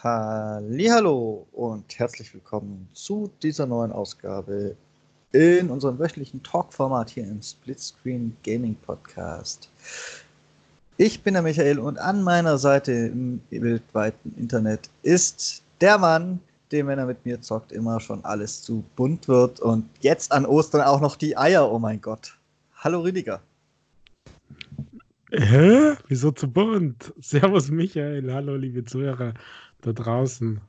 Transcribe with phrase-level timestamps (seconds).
[0.00, 4.76] Hallo und herzlich willkommen zu dieser neuen Ausgabe
[5.32, 9.68] in unserem wöchentlichen Talk-Format hier im Splitscreen Gaming Podcast.
[10.98, 16.38] Ich bin der Michael und an meiner Seite im weltweiten Internet ist der Mann,
[16.70, 20.46] dem, wenn er mit mir zockt, immer schon alles zu bunt wird und jetzt an
[20.46, 22.38] Ostern auch noch die Eier, oh mein Gott.
[22.76, 23.40] Hallo Rüdiger.
[25.32, 25.96] Hä?
[26.06, 27.12] Wieso zu bunt?
[27.20, 29.34] Servus Michael, hallo liebe Zuhörer
[29.82, 30.60] da draußen.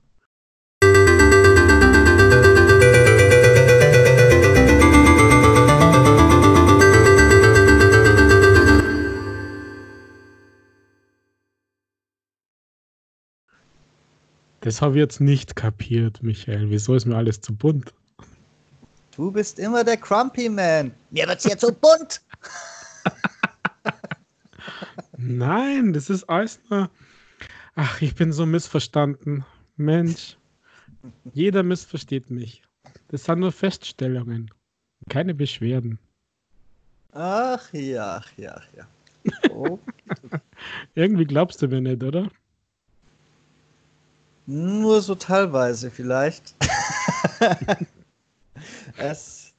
[14.62, 16.70] Das habe ich jetzt nicht kapiert, Michael.
[16.70, 17.94] Wieso ist mir alles zu bunt?
[19.16, 20.94] Du bist immer der Crumpy Man.
[21.12, 22.22] Mir wird's hier zu bunt.
[25.18, 26.90] Nein, das ist alles nur.
[27.82, 29.46] Ach, ich bin so missverstanden.
[29.78, 30.38] Mensch.
[31.32, 32.62] Jeder missversteht mich.
[33.08, 34.52] Das sind nur Feststellungen.
[35.08, 35.98] Keine Beschwerden.
[37.14, 38.88] Ach ja, ach ja, ach ja.
[39.50, 39.80] Okay.
[40.96, 42.30] Irgendwie glaubst du mir nicht, oder?
[44.46, 46.56] Nur so teilweise vielleicht.
[48.98, 49.54] es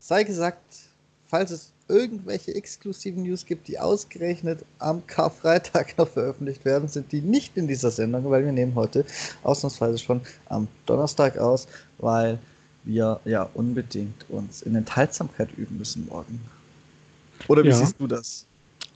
[0.00, 0.64] sei gesagt,
[1.28, 7.20] falls es irgendwelche exklusiven News gibt, die ausgerechnet am Karfreitag noch veröffentlicht werden, sind die
[7.20, 9.04] nicht in dieser Sendung, weil wir nehmen heute
[9.42, 11.66] ausnahmsweise schon am Donnerstag aus,
[11.98, 12.38] weil
[12.84, 16.40] wir ja unbedingt uns in Enthaltsamkeit üben müssen morgen.
[17.48, 17.74] Oder wie ja.
[17.74, 18.46] siehst du das?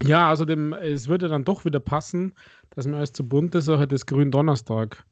[0.02, 2.32] Ja, also dem, es würde dann doch wieder passen,
[2.70, 5.04] dass mir alles zu bunt ist, heute ist Grün Donnerstag.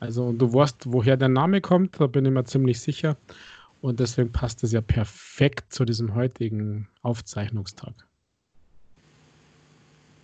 [0.00, 3.16] Also du weißt, woher der Name kommt, da bin ich mir ziemlich sicher.
[3.84, 7.92] Und deswegen passt es ja perfekt zu diesem heutigen Aufzeichnungstag.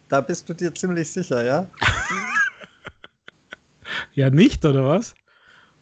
[0.08, 1.70] Da bist du dir ziemlich sicher, ja?
[4.14, 5.14] ja, nicht, oder was?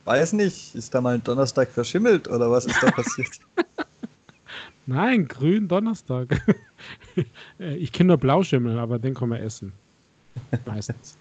[0.06, 0.74] Weiß nicht.
[0.74, 3.38] Ist da mal ein Donnerstag verschimmelt oder was ist da passiert?
[4.86, 6.36] Nein, grün Donnerstag.
[7.58, 9.72] ich kenne nur Blauschimmel, aber den kann man essen.
[10.66, 11.16] Meistens.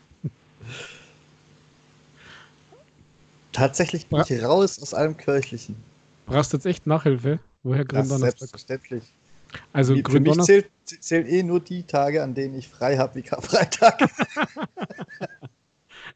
[3.52, 5.76] Tatsächlich bin ich raus aus allem Kirchlichen.
[6.28, 7.40] Brauchst du jetzt echt Nachhilfe?
[7.64, 8.38] Woher Gründonnerstag?
[8.40, 9.14] Selbstverständlich.
[9.72, 10.66] Also Für Gründonnerstag.
[10.92, 14.02] mich zählen eh nur die Tage, an denen ich frei habe, wie Karfreitag.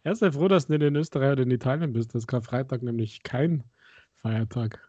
[0.04, 2.14] ja, sei froh, dass du nicht in Österreich oder in Italien bist.
[2.14, 3.64] Das ist Karfreitag nämlich kein
[4.16, 4.80] Feiertag.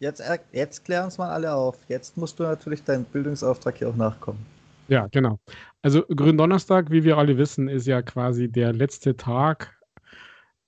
[0.00, 0.22] Jetzt,
[0.52, 1.78] jetzt klären uns mal alle auf.
[1.88, 4.44] Jetzt musst du natürlich deinen Bildungsauftrag hier auch nachkommen.
[4.88, 5.38] Ja, genau.
[5.82, 9.75] Also Gründonnerstag, wie wir alle wissen, ist ja quasi der letzte Tag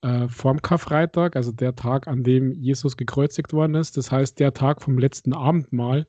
[0.01, 3.97] äh, vorm Karfreitag, also der Tag, an dem Jesus gekreuzigt worden ist.
[3.97, 6.07] Das heißt, der Tag vom letzten Abendmahl.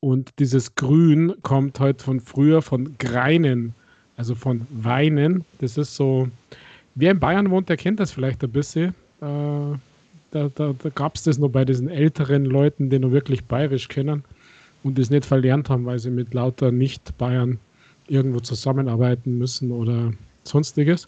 [0.00, 3.74] Und dieses Grün kommt halt von früher von Greinen,
[4.16, 5.44] also von Weinen.
[5.58, 6.28] Das ist so,
[6.94, 8.94] wer in Bayern wohnt, der kennt das vielleicht ein bisschen.
[9.20, 9.76] Äh,
[10.30, 13.88] da, da, da gab es das noch bei diesen älteren Leuten, die noch wirklich bayerisch
[13.88, 14.22] kennen
[14.82, 17.58] und das nicht verlernt haben, weil sie mit lauter Nicht-Bayern
[18.08, 20.12] irgendwo zusammenarbeiten müssen oder
[20.46, 21.06] sonstiges.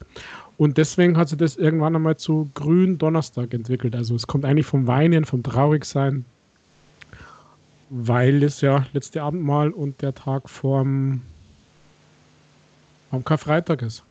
[0.57, 3.95] Und deswegen hat sich das irgendwann einmal zu Grün Donnerstag entwickelt.
[3.95, 6.25] Also es kommt eigentlich vom Weinen, vom Traurigsein,
[7.91, 11.23] weil es ja letzte Abendmahl und der Tag vorm
[13.11, 14.03] am Karfreitag ist.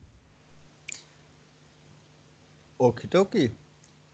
[2.77, 3.51] Okidoki.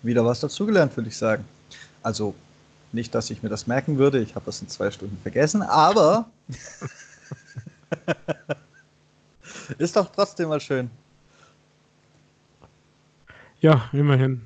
[0.02, 1.46] Wieder was dazugelernt, würde ich sagen.
[2.02, 2.36] Also
[2.92, 6.30] nicht, dass ich mir das merken würde, ich habe das in zwei Stunden vergessen, aber
[9.78, 10.90] ist doch trotzdem mal schön.
[13.64, 14.42] Ja, immerhin.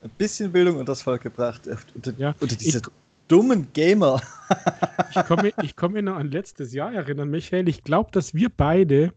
[0.00, 1.68] Ein bisschen Bildung unter das Volk gebracht.
[1.94, 2.84] Unter, ja, unter diese ich,
[3.28, 4.20] dummen Gamer.
[5.10, 7.68] ich komme ich komm mir noch an letztes Jahr erinnern, Michael.
[7.68, 9.12] Ich glaube, dass wir beide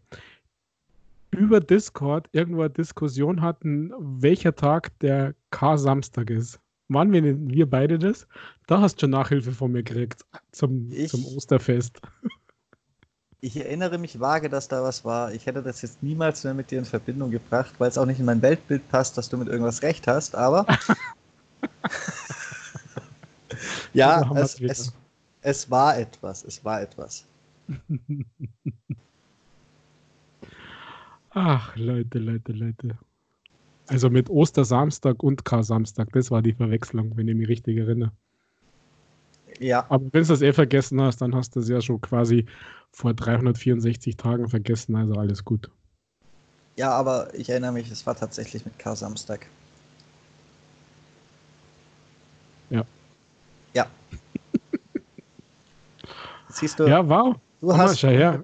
[1.30, 6.60] über Discord irgendwo eine Diskussion hatten, welcher Tag der K-Samstag ist.
[6.88, 8.28] Waren wir, wir beide das?
[8.66, 10.22] Da hast du schon Nachhilfe von mir gekriegt
[10.52, 11.98] zum, ich, zum Osterfest.
[13.40, 15.32] Ich erinnere mich vage, dass da was war.
[15.32, 18.18] Ich hätte das jetzt niemals mehr mit dir in Verbindung gebracht, weil es auch nicht
[18.18, 20.66] in mein Weltbild passt, dass du mit irgendwas recht hast, aber.
[23.92, 24.92] ja, es, es,
[25.42, 26.44] es war etwas.
[26.44, 27.26] Es war etwas.
[31.30, 32.98] Ach, Leute, Leute, Leute.
[33.88, 38.12] Also mit Ostersamstag und Kar-Samstag, das war die Verwechslung, wenn ich mich richtig erinnere.
[39.60, 39.86] Ja.
[39.88, 42.46] Aber wenn du das eh vergessen hast, dann hast du es ja schon quasi
[42.92, 45.70] vor 364 Tagen vergessen, also alles gut.
[46.76, 49.46] Ja, aber ich erinnere mich, es war tatsächlich mit Kar Samstag.
[52.70, 52.84] Ja.
[53.72, 53.86] Ja.
[56.50, 56.86] Siehst du?
[56.86, 57.36] Ja, wow.
[57.60, 58.42] Du hast, ja,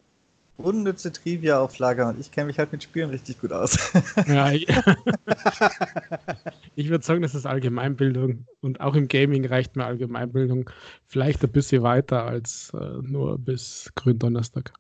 [0.57, 3.79] unnütze Trivia auf Lager und ich kenne mich halt mit Spielen richtig gut aus.
[4.27, 4.53] Ja,
[6.75, 10.71] ich, würde sagen, das ist Allgemeinbildung und auch im Gaming reicht mir Allgemeinbildung
[11.07, 14.73] vielleicht ein bisschen weiter als äh, nur bis Gründonnerstag.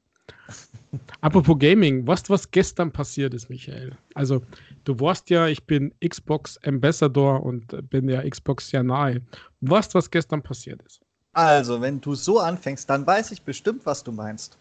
[1.21, 3.97] Apropos Gaming, was was gestern passiert ist, Michael?
[4.15, 4.43] Also,
[4.85, 9.23] du warst ja, ich bin Xbox Ambassador und bin ja Xbox sehr nahe.
[9.61, 11.01] Was was gestern passiert ist?
[11.33, 14.59] Also, wenn du so anfängst, dann weiß ich bestimmt, was du meinst.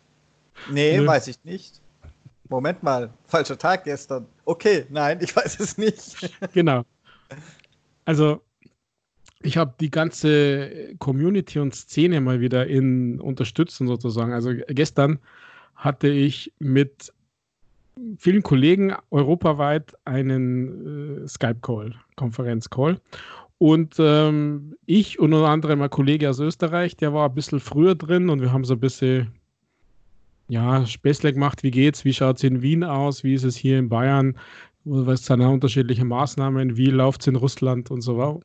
[0.69, 1.07] Nee, Nö.
[1.07, 1.81] weiß ich nicht.
[2.47, 4.25] Moment mal, falscher Tag gestern.
[4.45, 6.31] Okay, nein, ich weiß es nicht.
[6.53, 6.83] genau.
[8.05, 8.41] Also,
[9.43, 14.33] ich habe die ganze Community und Szene mal wieder in unterstützen sozusagen.
[14.33, 15.19] Also gestern
[15.75, 17.11] hatte ich mit
[18.17, 22.99] vielen Kollegen europaweit einen äh, Skype-Call, Konferenz-Call.
[23.57, 27.95] Und ähm, ich und unter anderem ein Kollege aus Österreich, der war ein bisschen früher
[27.95, 29.31] drin und wir haben so ein bisschen
[30.47, 33.77] ja, Späßle gemacht, wie geht's, wie schaut es in Wien aus, wie ist es hier
[33.79, 34.37] in Bayern,
[34.83, 38.39] was sind da unterschiedliche Maßnahmen, wie läuft es in Russland und so weiter.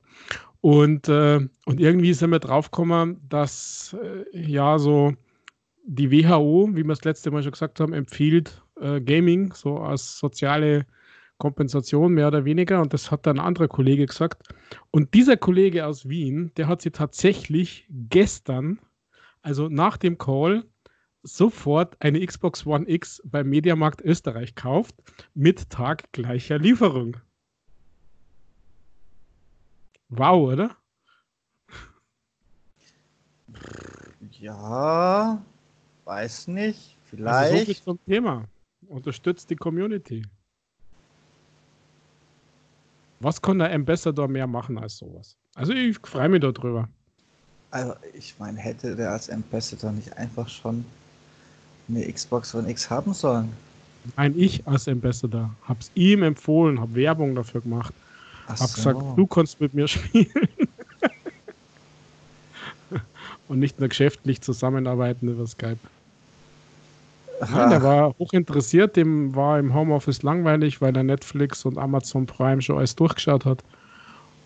[0.61, 5.13] Und, äh, und irgendwie sind wir draufgekommen, dass äh, ja so
[5.87, 10.19] die WHO, wie wir das letzte Mal schon gesagt haben, empfiehlt äh, Gaming so als
[10.19, 10.87] soziale
[11.39, 12.81] Kompensation mehr oder weniger.
[12.81, 14.43] Und das hat dann ein anderer Kollege gesagt.
[14.91, 18.81] Und dieser Kollege aus Wien, der hat sie tatsächlich gestern,
[19.43, 20.65] also nach dem Call,
[21.27, 24.95] sofort eine Xbox One X beim Mediamarkt Österreich kauft
[25.35, 27.17] mit taggleicher Lieferung.
[30.09, 30.77] Wow, oder?
[34.33, 35.43] Ja,
[36.05, 36.97] weiß nicht.
[37.11, 37.29] Vielleicht.
[37.29, 38.45] Also so viel zum Thema.
[38.89, 40.23] Unterstützt die Community.
[43.21, 45.37] Was kann der Ambassador mehr machen als sowas?
[45.55, 46.89] Also ich freue mich darüber.
[47.71, 50.85] Also ich meine, hätte der als Ambassador nicht einfach schon
[51.89, 53.51] eine Xbox One X haben sollen.
[54.17, 57.93] Nein, ich als Ambassador habe es ihm empfohlen, habe Werbung dafür gemacht.
[58.47, 58.77] Ach hab so.
[58.77, 60.49] gesagt, du kannst mit mir spielen.
[63.49, 65.79] Und nicht nur geschäftlich zusammenarbeiten über Skype.
[67.41, 72.27] Nein, der war hoch interessiert, dem war im Homeoffice langweilig, weil er Netflix und Amazon
[72.27, 73.63] Prime schon alles durchgeschaut hat.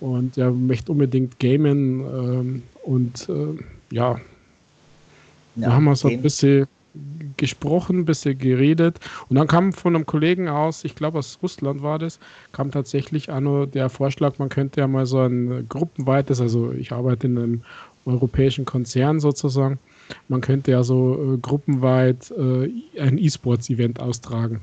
[0.01, 2.01] Und er möchte unbedingt gamen.
[2.01, 4.19] Ähm, und äh, ja,
[5.57, 6.67] ja, da haben wir so ein bisschen
[7.37, 8.99] gesprochen, ein bisschen geredet.
[9.29, 12.19] Und dann kam von einem Kollegen aus, ich glaube aus Russland war das,
[12.53, 17.27] kam tatsächlich nur der Vorschlag, man könnte ja mal so ein gruppenweites, also ich arbeite
[17.27, 17.63] in einem
[18.05, 19.79] europäischen Konzern sozusagen,
[20.29, 24.61] man könnte ja so äh, gruppenweit äh, ein E-Sports-Event austragen.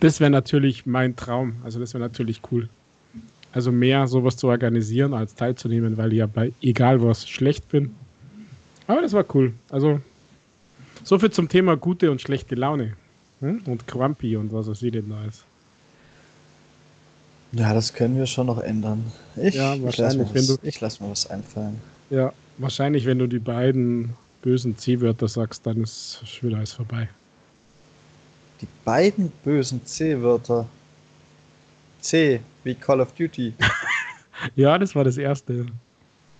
[0.00, 2.68] Das wäre natürlich mein Traum, also das wäre natürlich cool.
[3.52, 7.94] Also mehr sowas zu organisieren als teilzunehmen, weil ich ja bei egal was schlecht bin.
[8.86, 9.52] Aber das war cool.
[9.70, 10.00] Also
[11.02, 12.96] so viel zum Thema gute und schlechte Laune.
[13.40, 13.62] Hm?
[13.66, 15.44] Und Crumpy und was es denn da ist.
[17.52, 19.04] Ja, das können wir schon noch ändern.
[19.36, 21.80] Ich, ja, ich lasse mir, lass mir was einfallen.
[22.10, 27.08] Ja, wahrscheinlich, wenn du die beiden bösen C-Wörter sagst, dann ist schon wieder alles vorbei.
[28.60, 30.66] Die beiden bösen C-Wörter.
[32.00, 33.52] C, wie Call of Duty.
[34.54, 35.66] ja, das war das erste.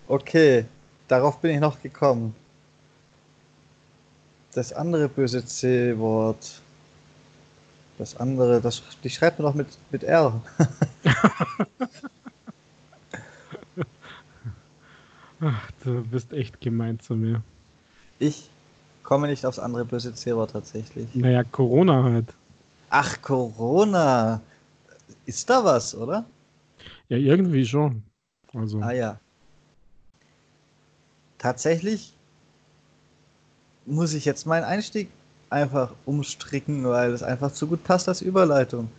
[0.07, 0.65] Okay,
[1.09, 2.35] darauf bin ich noch gekommen
[4.55, 6.61] das andere böse C-Wort.
[7.99, 10.43] Das andere, das, die schreibt man doch mit, mit R.
[15.41, 17.43] Ach, du bist echt gemein zu mir.
[18.19, 18.51] Ich
[19.03, 21.15] komme nicht aufs andere böse C-Wort tatsächlich.
[21.15, 22.35] Naja, Corona halt.
[22.91, 24.41] Ach, Corona.
[25.27, 26.25] Ist da was, oder?
[27.09, 28.03] Ja, irgendwie schon.
[28.55, 28.81] Also.
[28.81, 29.21] Ah ja.
[31.39, 32.15] Tatsächlich
[33.87, 35.11] muss ich jetzt meinen Einstieg
[35.51, 38.91] einfach umstricken, weil es einfach zu gut passt als Überleitung.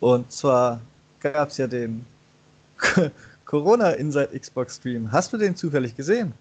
[0.00, 0.80] Und zwar
[1.20, 2.04] gab es ja den
[3.44, 5.10] Corona Inside Xbox Stream.
[5.12, 6.32] Hast du den zufällig gesehen?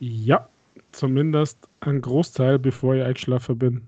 [0.00, 0.48] Ja,
[0.92, 3.82] zumindest ein Großteil, bevor ich eingeschlafen bin.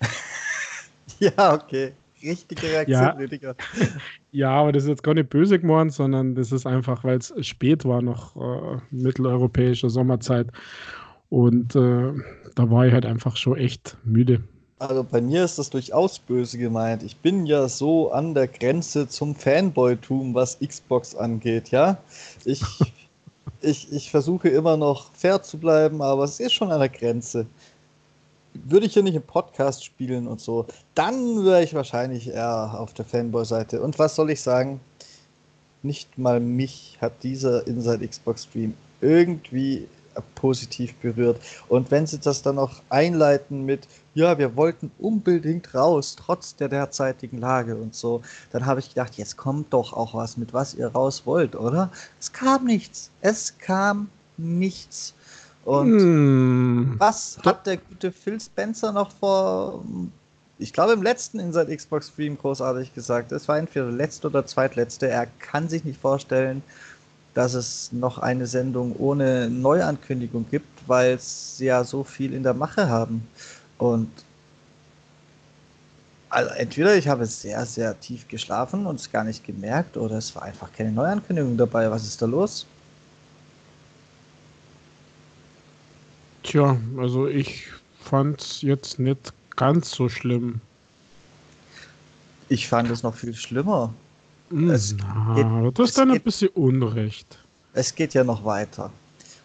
[1.18, 1.92] ja, okay.
[2.24, 3.10] Richtige Reaktion, ja.
[3.10, 3.56] Rüdiger.
[4.32, 7.32] ja, aber das ist jetzt gar nicht böse geworden, sondern das ist einfach, weil es
[7.46, 10.48] spät war, noch äh, mitteleuropäische Sommerzeit.
[11.28, 12.12] Und äh,
[12.54, 14.42] da war ich halt einfach schon echt müde.
[14.78, 17.02] Also bei mir ist das durchaus böse gemeint.
[17.02, 21.96] Ich bin ja so an der Grenze zum Fanboytum, was Xbox angeht, ja.
[22.44, 22.62] Ich,
[23.60, 27.46] ich, ich versuche immer noch fair zu bleiben, aber es ist schon an der Grenze.
[28.54, 32.94] Würde ich hier nicht im Podcast spielen und so, dann wäre ich wahrscheinlich eher auf
[32.94, 33.82] der Fanboy-Seite.
[33.82, 34.80] Und was soll ich sagen?
[35.82, 39.86] Nicht mal mich hat dieser Inside Xbox Stream irgendwie
[40.34, 41.40] positiv berührt.
[41.68, 46.68] Und wenn sie das dann noch einleiten mit, ja, wir wollten unbedingt raus, trotz der
[46.68, 50.74] derzeitigen Lage und so, dann habe ich gedacht, jetzt kommt doch auch was, mit was
[50.74, 51.90] ihr raus wollt, oder?
[52.20, 53.10] Es kam nichts.
[53.20, 55.14] Es kam nichts.
[55.64, 56.94] Und hm.
[56.98, 59.82] was hat der gute Phil Spencer noch vor,
[60.58, 64.44] ich glaube im letzten Inside Xbox Stream großartig gesagt, es war entweder der letzte oder
[64.44, 66.62] zweitletzte, er kann sich nicht vorstellen,
[67.32, 72.54] dass es noch eine Sendung ohne Neuankündigung gibt, weil sie ja so viel in der
[72.54, 73.26] Mache haben.
[73.78, 74.08] Und
[76.28, 80.34] also entweder ich habe sehr, sehr tief geschlafen und es gar nicht gemerkt, oder es
[80.34, 81.90] war einfach keine Neuankündigung dabei.
[81.90, 82.66] Was ist da los?
[86.44, 87.68] Tja, also ich
[88.00, 90.60] fand es jetzt nicht ganz so schlimm.
[92.50, 93.92] Ich fand es noch viel schlimmer.
[94.50, 97.38] Es Na, geht, das ist dann ein bisschen Unrecht.
[97.72, 98.90] Es geht ja noch weiter.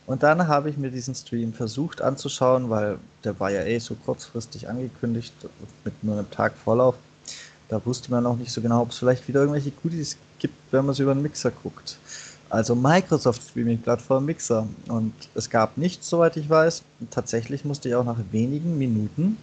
[0.08, 3.96] Und dann habe ich mir diesen Stream versucht anzuschauen, weil der war ja eh so
[3.96, 5.34] kurzfristig angekündigt,
[5.86, 6.96] mit nur einem Tag Vorlauf.
[7.70, 10.86] Da wusste man noch nicht so genau, ob es vielleicht wieder irgendwelche Goodies gibt, wenn
[10.86, 11.98] man es über einen Mixer guckt.
[12.50, 14.68] Also Microsoft Streaming-Plattform Mixer.
[14.88, 16.84] Und es gab nichts, soweit ich weiß.
[17.00, 19.38] Und tatsächlich musste ich auch nach wenigen Minuten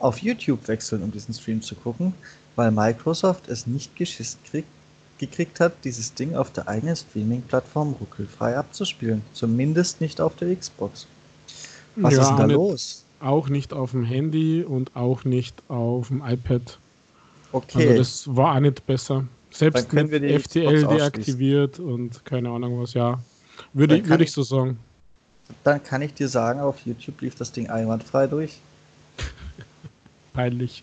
[0.00, 2.14] auf YouTube wechseln, um diesen Stream zu gucken,
[2.56, 4.68] weil Microsoft es nicht geschissen kriegt,
[5.18, 9.22] gekriegt hat, dieses Ding auf der eigenen Streaming-Plattform ruckelfrei abzuspielen.
[9.34, 11.06] Zumindest nicht auf der Xbox.
[11.96, 13.04] Was ja, ist denn da los?
[13.20, 16.78] Auch nicht auf dem Handy und auch nicht auf dem iPad.
[17.52, 17.88] Okay.
[17.88, 19.24] Also das war auch nicht besser.
[19.50, 23.20] Selbst mit FTL deaktiviert und keine Ahnung was, ja.
[23.72, 24.78] Würde, würde ich so sagen.
[25.64, 28.58] Dann kann ich dir sagen, auf YouTube lief das Ding einwandfrei durch.
[30.32, 30.82] Peinlich.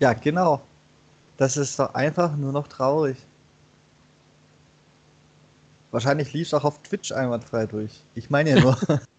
[0.00, 0.60] Ja, genau.
[1.36, 3.16] Das ist doch einfach nur noch traurig.
[5.90, 8.00] Wahrscheinlich lief es auch auf Twitch einwandfrei durch.
[8.14, 8.78] Ich meine ja nur.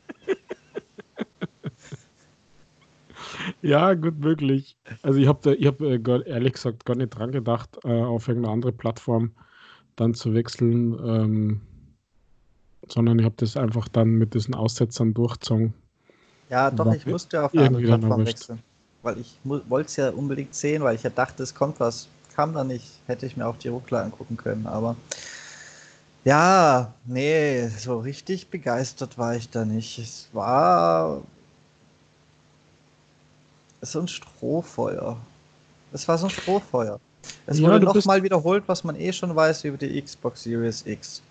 [3.62, 4.78] ja, gut möglich.
[5.02, 8.72] Also ich habe hab, äh, ehrlich gesagt gar nicht dran gedacht, äh, auf irgendeine andere
[8.72, 9.32] Plattform
[9.96, 11.62] dann zu wechseln, ähm,
[12.88, 15.74] sondern ich habe das einfach dann mit diesen Aussetzern durchgezogen.
[16.50, 18.60] Ja, doch, ich musste auf eine andere Plattform wechseln
[19.08, 22.08] weil ich wollte es ja unbedingt sehen, weil ich ja dachte, es kommt was.
[22.36, 24.96] Kam da nicht, hätte ich mir auch die Ruckler angucken können, aber
[26.24, 29.98] ja, nee, so richtig begeistert war ich da nicht.
[29.98, 31.24] Es war
[33.82, 35.18] so ein Strohfeuer.
[35.94, 37.00] Es war so ein Strohfeuer.
[37.46, 41.22] Es ja, wurde nochmal wiederholt, was man eh schon weiß über die Xbox Series X.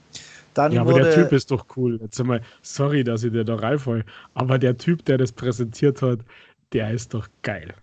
[0.54, 1.98] Dann ja, aber der Typ ist doch cool.
[2.00, 6.20] Jetzt mal, sorry, dass ich dir da reinfalle, aber der Typ, der das präsentiert hat,
[6.72, 7.74] der ist doch geil.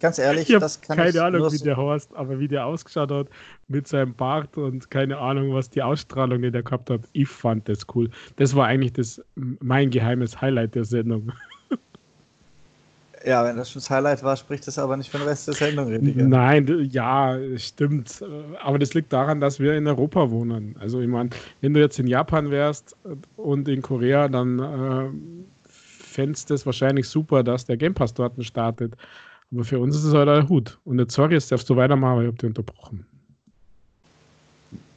[0.00, 2.66] Ganz ehrlich, ich das kann keine ich Ahnung, wie so der Horst, aber wie der
[2.66, 3.28] ausgeschaut hat
[3.68, 7.00] mit seinem Bart und keine Ahnung, was die Ausstrahlung, die der gehabt hat.
[7.12, 8.10] Ich fand das cool.
[8.36, 11.32] Das war eigentlich das, mein geheimes Highlight der Sendung.
[13.26, 15.54] Ja, wenn das schon das Highlight war, spricht das aber nicht für den Rest der
[15.54, 16.22] Sendung, Rediger.
[16.22, 18.24] Nein, ja, stimmt.
[18.62, 20.76] Aber das liegt daran, dass wir in Europa wohnen.
[20.78, 21.30] Also, ich meine,
[21.60, 22.96] wenn du jetzt in Japan wärst
[23.34, 28.94] und in Korea, dann äh, fändest es wahrscheinlich super, dass der Game Pass dort startet.
[29.52, 30.78] Aber für uns ist es halt ein Hut.
[30.84, 33.06] Und jetzt sorry, jetzt darfst du weitermachen, aber ich habe dich unterbrochen.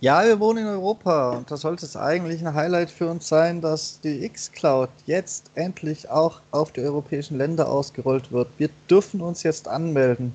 [0.01, 3.59] Ja, wir wohnen in Europa und da sollte es eigentlich ein Highlight für uns sein,
[3.59, 8.47] dass die X-Cloud jetzt endlich auch auf die europäischen Länder ausgerollt wird.
[8.57, 10.33] Wir dürfen uns jetzt anmelden.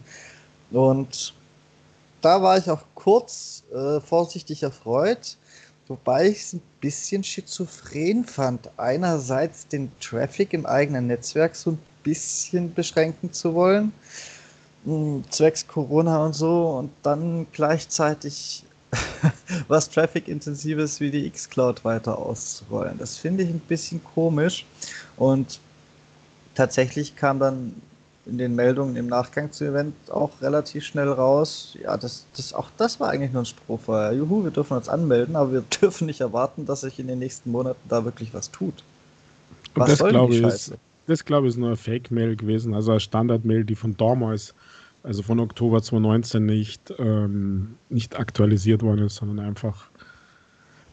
[0.71, 1.35] Und
[2.21, 5.39] da war ich auch kurz äh, vorsichtig erfreut,
[5.89, 8.71] Wobei ich es ein bisschen schizophren fand.
[8.79, 13.93] Einerseits den Traffic im eigenen Netzwerk so ein bisschen beschränken zu wollen,
[14.85, 18.65] hm, zwecks Corona und so, und dann gleichzeitig
[19.69, 22.99] was Traffic-intensives wie die X-Cloud weiter auszurollen.
[22.99, 24.65] Das finde ich ein bisschen komisch.
[25.17, 25.61] Und
[26.55, 27.75] tatsächlich kam dann
[28.27, 31.77] in den Meldungen im Nachgang zum Event auch relativ schnell raus.
[31.83, 34.13] Ja, das, das, auch das war eigentlich nur ein Strohfeuer.
[34.13, 37.51] Juhu, wir dürfen uns anmelden, aber wir dürfen nicht erwarten, dass sich in den nächsten
[37.51, 38.83] Monaten da wirklich was tut.
[39.75, 40.73] Was das glaube ich, ist,
[41.07, 44.55] das glaube ich ist nur eine Fake-Mail gewesen, also eine Standard-Mail, die von damals,
[45.05, 49.91] also von Oktober 2019 nicht, ähm, nicht aktualisiert worden ist, sondern einfach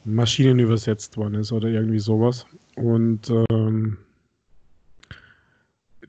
[0.04, 2.46] Maschinen übersetzt worden ist oder irgendwie sowas.
[2.76, 3.98] Und ähm,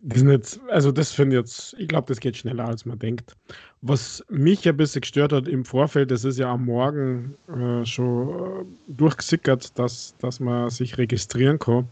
[0.05, 2.99] die sind jetzt, also das finde ich jetzt, ich glaube, das geht schneller, als man
[2.99, 3.37] denkt.
[3.83, 8.29] Was mich ein bisschen gestört hat im Vorfeld, das ist ja am Morgen äh, schon
[8.29, 11.87] äh, durchgesickert, dass, dass man sich registrieren kann.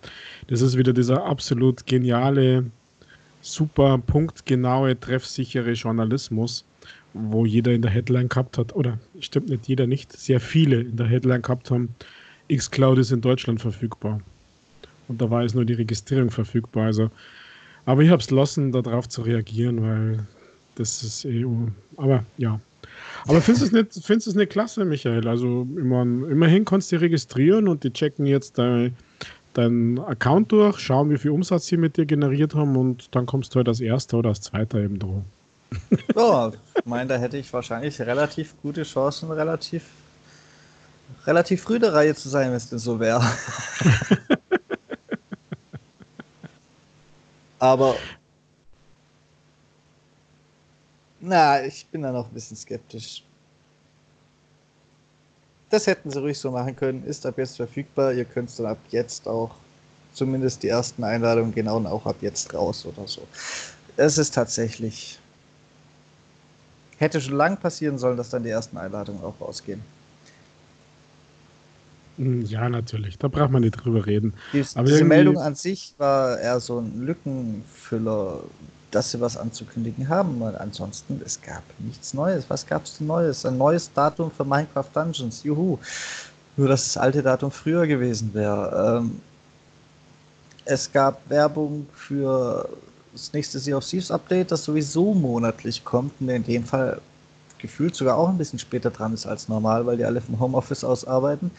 [0.48, 2.68] Das ist wieder dieser absolut geniale,
[3.40, 6.64] super punktgenaue, treffsichere Journalismus,
[7.14, 10.96] wo jeder in der Headline gehabt hat, oder stimmt nicht jeder nicht, sehr viele in
[10.96, 11.94] der Headline gehabt haben.
[12.52, 14.20] xCloud ist in Deutschland verfügbar.
[15.08, 16.86] Und da war jetzt nur die Registrierung verfügbar.
[16.86, 17.10] Also,
[17.84, 20.26] aber ich habe es lassen, darauf zu reagieren, weil
[20.76, 21.66] das ist EU.
[21.96, 22.60] Aber ja.
[23.26, 25.26] Aber findest du es nicht, es klasse, Michael?
[25.26, 28.94] Also immer, immerhin kannst du registrieren und die checken jetzt dein,
[29.54, 33.54] deinen Account durch, schauen, wie viel Umsatz sie mit dir generiert haben und dann kommst
[33.54, 35.22] du halt als Erster oder als Zweiter eben drauf.
[36.16, 39.84] Ja, ich meine, da hätte ich wahrscheinlich relativ gute Chancen, relativ,
[41.26, 43.24] relativ früh der Reihe zu sein, wenn es denn so wäre.
[47.58, 47.94] Aber
[51.20, 53.22] na, ich bin da noch ein bisschen skeptisch.
[55.70, 57.04] Das hätten sie ruhig so machen können.
[57.04, 58.12] Ist ab jetzt verfügbar.
[58.12, 59.54] Ihr könnt es dann ab jetzt auch,
[60.12, 63.22] zumindest die ersten Einladungen gehen auch ab jetzt raus oder so.
[63.96, 65.18] Es ist tatsächlich.
[66.98, 69.80] Hätte schon lang passieren sollen, dass dann die ersten Einladungen auch rausgehen.
[72.20, 73.16] Hm, ja, natürlich.
[73.16, 74.34] Da braucht man nicht drüber reden.
[74.52, 78.40] Die, Aber diese Meldung an sich war eher so ein Lückenfüller,
[78.90, 80.42] dass sie was anzukündigen haben.
[80.42, 82.44] Und ansonsten, es gab nichts Neues.
[82.48, 83.44] Was gab es denn Neues?
[83.46, 85.42] Ein neues Datum für Minecraft Dungeons.
[85.42, 85.78] Juhu.
[86.56, 88.98] Nur, dass das alte Datum früher gewesen wäre.
[88.98, 89.20] Ähm,
[90.64, 92.68] es gab Werbung für
[93.12, 97.00] das nächste Sea of Thieves Update, das sowieso monatlich kommt und in dem Fall
[97.58, 100.84] gefühlt sogar auch ein bisschen später dran ist als normal, weil die alle vom Homeoffice
[100.84, 101.50] aus arbeiten.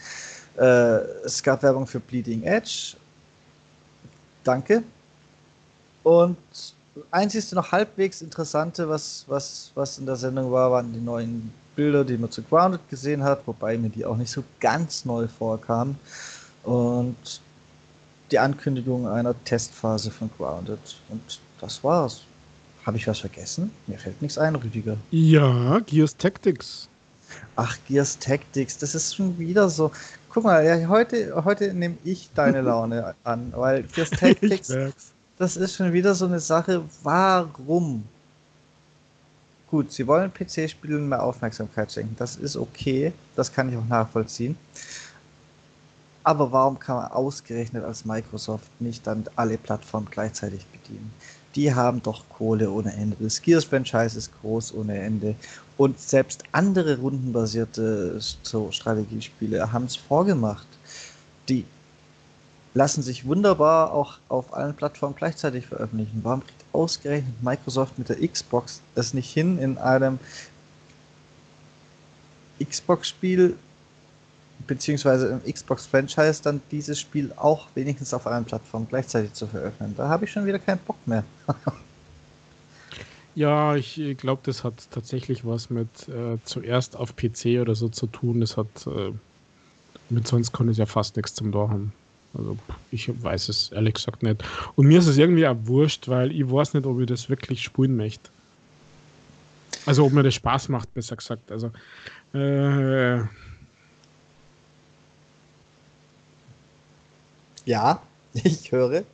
[0.56, 2.96] Äh, es gab Werbung für Bleeding Edge.
[4.44, 4.82] Danke.
[6.02, 6.36] Und
[7.10, 12.04] einzigste noch halbwegs interessante, was, was, was in der Sendung war, waren die neuen Bilder,
[12.04, 15.98] die man zu Grounded gesehen hat, wobei mir die auch nicht so ganz neu vorkamen.
[16.64, 17.40] Und
[18.30, 20.78] die Ankündigung einer Testphase von Grounded.
[21.08, 22.22] Und das war's.
[22.84, 23.70] Habe ich was vergessen?
[23.86, 24.96] Mir fällt nichts ein, Rüdiger.
[25.10, 26.88] Ja, Gears Tactics.
[27.56, 29.92] Ach, Gears Tactics, das ist schon wieder so.
[30.30, 34.74] Guck mal, ja, heute, heute nehme ich deine Laune an, weil Gears Tactics,
[35.42, 38.04] das ist schon wieder so eine Sache, warum?
[39.68, 42.14] Gut, sie wollen PC-Spielen mehr Aufmerksamkeit schenken.
[42.16, 44.56] Das ist okay, das kann ich auch nachvollziehen.
[46.22, 51.12] Aber warum kann man ausgerechnet als Microsoft nicht dann alle Plattformen gleichzeitig bedienen?
[51.56, 53.16] Die haben doch Kohle ohne Ende.
[53.18, 55.34] Das Gears-Franchise ist groß ohne Ende.
[55.76, 60.68] Und selbst andere rundenbasierte Strategiespiele haben es vorgemacht.
[61.48, 61.64] Die
[62.74, 66.20] lassen sich wunderbar auch auf allen Plattformen gleichzeitig veröffentlichen.
[66.22, 70.18] Warum kriegt ausgerechnet Microsoft mit der Xbox es nicht hin, in einem
[72.62, 73.56] Xbox-Spiel
[74.66, 79.96] beziehungsweise im Xbox-Franchise dann dieses Spiel auch wenigstens auf allen Plattformen gleichzeitig zu veröffentlichen?
[79.96, 81.24] Da habe ich schon wieder keinen Bock mehr.
[83.34, 88.06] ja, ich glaube, das hat tatsächlich was mit äh, zuerst auf PC oder so zu
[88.06, 88.40] tun.
[88.40, 89.12] Das hat äh,
[90.08, 91.92] mit sonst konnte es ja fast nichts zum Tor haben.
[92.34, 92.56] Also
[92.90, 94.42] ich weiß es ehrlich gesagt nicht.
[94.76, 97.62] Und mir ist es irgendwie auch wurscht, weil ich weiß nicht, ob ich das wirklich
[97.62, 98.30] spielen möchte.
[99.86, 101.50] Also ob mir das Spaß macht, besser gesagt.
[101.50, 101.70] Also
[102.34, 103.18] äh,
[107.64, 108.02] ja,
[108.34, 109.04] ich höre.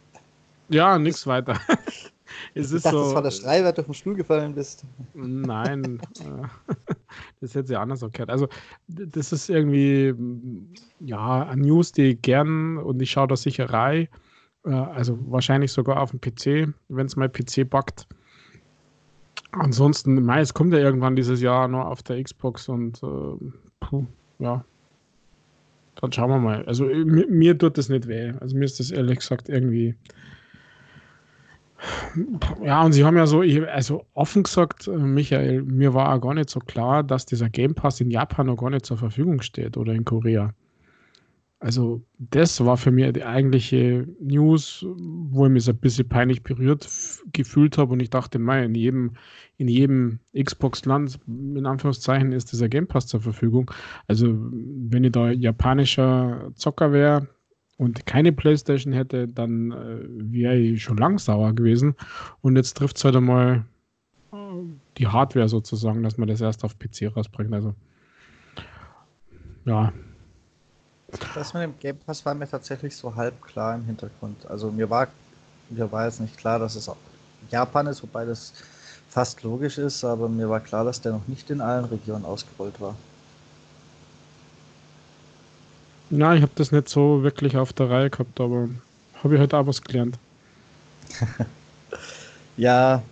[0.68, 1.58] Ja, nichts weiter.
[2.54, 4.84] es ich ist dachte, so, das war der Schrei, weil du vom Stuhl gefallen bist.
[5.14, 6.74] Nein, äh,
[7.40, 8.30] das hätte sie anders erklärt.
[8.30, 8.48] Also,
[8.88, 10.14] das ist irgendwie,
[11.00, 14.08] ja, eine News, die ich gern und ich schaue da sicher rein.
[14.64, 18.06] Äh, also, wahrscheinlich sogar auf dem PC, wenn es mein PC backt.
[19.52, 24.06] Ansonsten, Mai, es kommt ja irgendwann dieses Jahr noch auf der Xbox und äh, puh,
[24.38, 24.64] ja,
[26.00, 26.64] dann schauen wir mal.
[26.66, 28.32] Also mir, mir, tut das nicht weh.
[28.40, 29.94] Also mir ist das ehrlich gesagt irgendwie
[32.62, 33.40] ja, und sie haben ja so,
[33.72, 37.74] also offen gesagt, äh, Michael, mir war auch gar nicht so klar, dass dieser Game
[37.74, 40.54] Pass in Japan noch gar nicht zur Verfügung steht oder in Korea.
[41.60, 46.44] Also, das war für mich die eigentliche News, wo ich mich so ein bisschen peinlich
[46.44, 46.88] berührt
[47.32, 49.14] gefühlt habe und ich dachte, mei, in jedem,
[49.56, 53.72] in jedem Xbox-Land, in Anführungszeichen, ist dieser Game Pass zur Verfügung.
[54.06, 57.26] Also, wenn ich da japanischer Zocker wäre,
[57.78, 60.00] und keine Playstation hätte, dann äh,
[60.32, 61.94] wäre ich schon lang sauer gewesen.
[62.42, 63.64] Und jetzt trifft es halt einmal
[64.32, 64.36] äh,
[64.98, 67.54] die Hardware sozusagen, dass man das erst auf PC rausbringt.
[67.54, 67.74] Also,
[69.64, 69.92] ja.
[71.34, 74.44] Das mit dem Game Pass war mir tatsächlich so halb klar im Hintergrund.
[74.50, 75.06] Also mir war,
[75.70, 76.96] mir war jetzt nicht klar, dass es auch
[77.48, 78.52] Japan ist, wobei das
[79.08, 82.80] fast logisch ist, aber mir war klar, dass der noch nicht in allen Regionen ausgerollt
[82.80, 82.96] war.
[86.10, 88.68] Ja, ich habe das nicht so wirklich auf der Reihe gehabt, aber
[89.22, 90.18] habe ich heute auch was gelernt.
[92.56, 93.02] ja.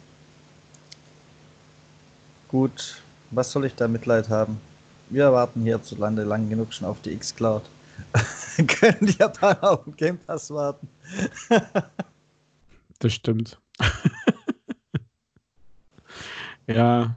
[2.48, 4.58] Gut, was soll ich da Mitleid haben?
[5.10, 7.62] Wir warten hierzulande lang genug schon auf die X-Cloud.
[8.66, 10.88] können die Japaner auf den Game Pass warten.
[12.98, 13.58] das stimmt.
[16.66, 17.14] ja.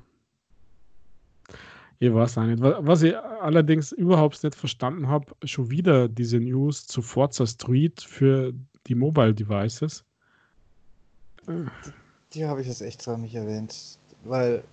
[2.00, 2.62] Ich weiß auch nicht.
[2.62, 8.54] Was ich allerdings überhaupt nicht verstanden habe, schon wieder diese News zu Forza Street für
[8.88, 10.06] die Mobile Devices.
[12.34, 14.64] Die habe ich jetzt extra nicht erwähnt, weil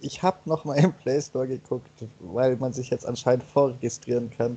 [0.00, 4.56] ich habe noch mal im Play Store geguckt, weil man sich jetzt anscheinend vorregistrieren kann,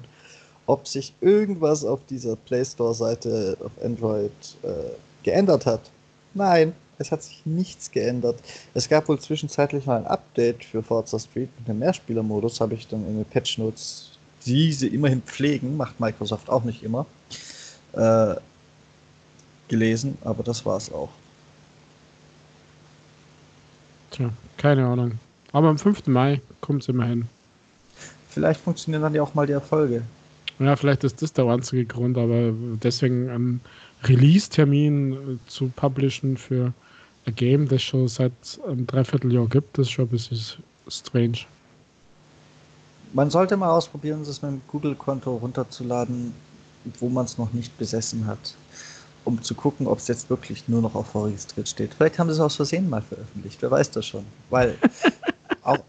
[0.65, 4.32] ob sich irgendwas auf dieser Play Store Seite auf Android
[4.63, 4.91] äh,
[5.24, 5.91] geändert hat.
[6.34, 8.39] Nein, es hat sich nichts geändert.
[8.73, 12.88] Es gab wohl zwischenzeitlich mal ein Update für Forza Street mit einem Mehrspielermodus, habe ich
[12.88, 14.12] dann in den Patch Notes,
[14.45, 17.05] die sie immerhin pflegen, macht Microsoft auch nicht immer,
[17.93, 18.36] äh,
[19.67, 21.10] gelesen, aber das war es auch.
[24.12, 25.19] Tja, keine Ahnung.
[25.51, 26.08] Aber am 5.
[26.08, 27.27] Mai kommt es immerhin.
[28.29, 30.03] Vielleicht funktionieren dann ja auch mal die Erfolge.
[30.60, 33.62] Ja, vielleicht ist das der einzige Grund, aber deswegen einen
[34.04, 36.74] Release-Termin äh, zu publishen für
[37.26, 38.32] ein Game, das schon seit
[38.68, 41.39] einem Dreivierteljahr gibt, das ist schon ein bisschen strange.
[43.13, 46.34] Man sollte mal ausprobieren, das mit dem Google-Konto runterzuladen,
[47.00, 48.56] wo man es noch nicht besessen hat,
[49.24, 51.94] um zu gucken, ob es jetzt wirklich nur noch auf vorregistriert steht.
[51.94, 54.26] Vielleicht haben sie es aus Versehen mal veröffentlicht, wer weiß das schon.
[54.50, 54.78] Weil
[55.63, 55.80] auch,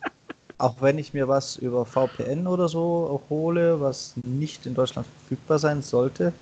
[0.58, 5.58] auch wenn ich mir was über VPN oder so hole, was nicht in Deutschland verfügbar
[5.58, 6.32] sein sollte,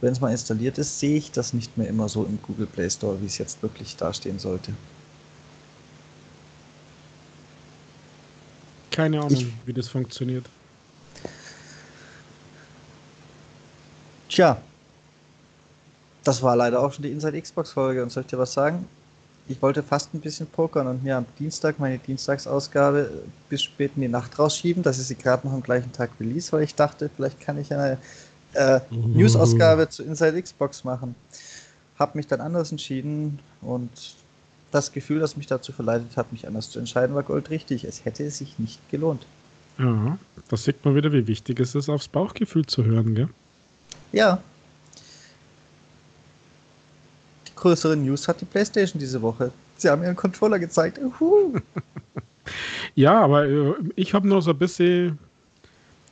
[0.00, 2.88] wenn es mal installiert ist, sehe ich das nicht mehr immer so im Google Play
[2.88, 4.72] Store, wie es jetzt wirklich dastehen sollte.
[8.92, 10.44] Keine Ahnung, ich, wie das funktioniert.
[14.28, 14.58] Tja,
[16.22, 18.84] das war leider auch schon die Inside Xbox Folge und soll ich dir was sagen?
[19.48, 23.10] Ich wollte fast ein bisschen pokern und mir am Dienstag meine Dienstagsausgabe
[23.48, 26.52] bis spät in die Nacht rausschieben, dass ich sie gerade noch am gleichen Tag release,
[26.52, 27.98] weil ich dachte, vielleicht kann ich eine
[28.52, 31.14] äh, News-Ausgabe zu Inside Xbox machen.
[31.98, 33.90] Hab mich dann anders entschieden und
[34.70, 37.84] das Gefühl, das mich dazu verleitet hat, mich anders zu entscheiden, war goldrichtig.
[37.84, 39.26] Es hätte sich nicht gelohnt.
[39.78, 43.28] Ja, das sieht man wieder, wie wichtig es ist, aufs Bauchgefühl zu hören, gell?
[44.12, 44.42] Ja.
[47.46, 49.52] Die größere News hat die PlayStation diese Woche.
[49.76, 51.00] Sie haben ihren Controller gezeigt.
[52.94, 55.18] ja, aber äh, ich habe nur so ein bisschen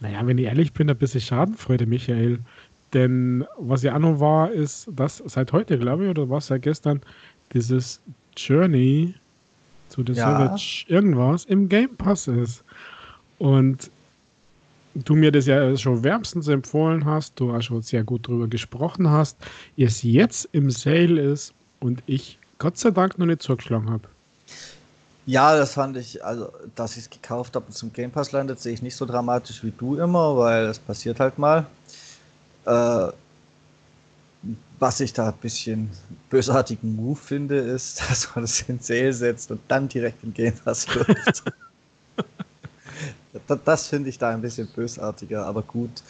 [0.00, 2.38] naja, wenn ich ehrlich bin, ein bisschen Schadenfreude, Michael.
[2.92, 6.62] Denn was ja auch noch war, ist, dass seit heute, glaube ich, oder was seit
[6.62, 7.00] gestern,
[7.52, 8.00] dieses
[8.36, 9.14] Journey
[9.88, 10.30] zu der ja.
[10.30, 12.64] Savage irgendwas im Game Pass ist.
[13.38, 13.90] Und
[15.04, 19.10] du mir das ja schon wärmstens empfohlen hast, du auch schon sehr gut drüber gesprochen
[19.10, 19.36] hast,
[19.76, 24.08] es jetzt im Sale ist und ich Gott sei Dank noch nicht zugeschlagen habe.
[25.26, 28.60] Ja, das fand ich, also, dass ich es gekauft habe und zum Game Pass landet,
[28.60, 31.66] sehe ich nicht so dramatisch wie du immer, weil es passiert halt mal.
[32.64, 33.08] Äh,
[34.78, 35.90] was ich da ein bisschen
[36.30, 40.54] bösartigen Move finde, ist, dass man es in Sale setzt und dann direkt in Game
[40.64, 41.42] Pass läuft.
[43.46, 46.02] das, das finde ich da ein bisschen bösartiger, aber gut,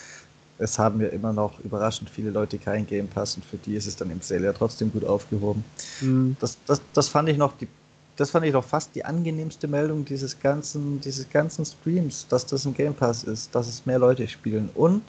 [0.58, 3.86] es haben ja immer noch überraschend viele Leute kein Game Pass und für die ist
[3.86, 5.64] es dann im Sale ja trotzdem gut aufgehoben.
[6.00, 6.36] Mhm.
[6.40, 7.68] Das, das, das fand ich noch die
[8.16, 12.64] das fand ich doch fast die angenehmste Meldung dieses ganzen, dieses ganzen Streams, dass das
[12.64, 15.02] ein Game Pass ist, dass es mehr Leute spielen und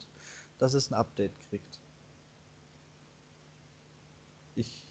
[0.58, 1.78] dass es ein Update kriegt.
[4.54, 4.84] Ich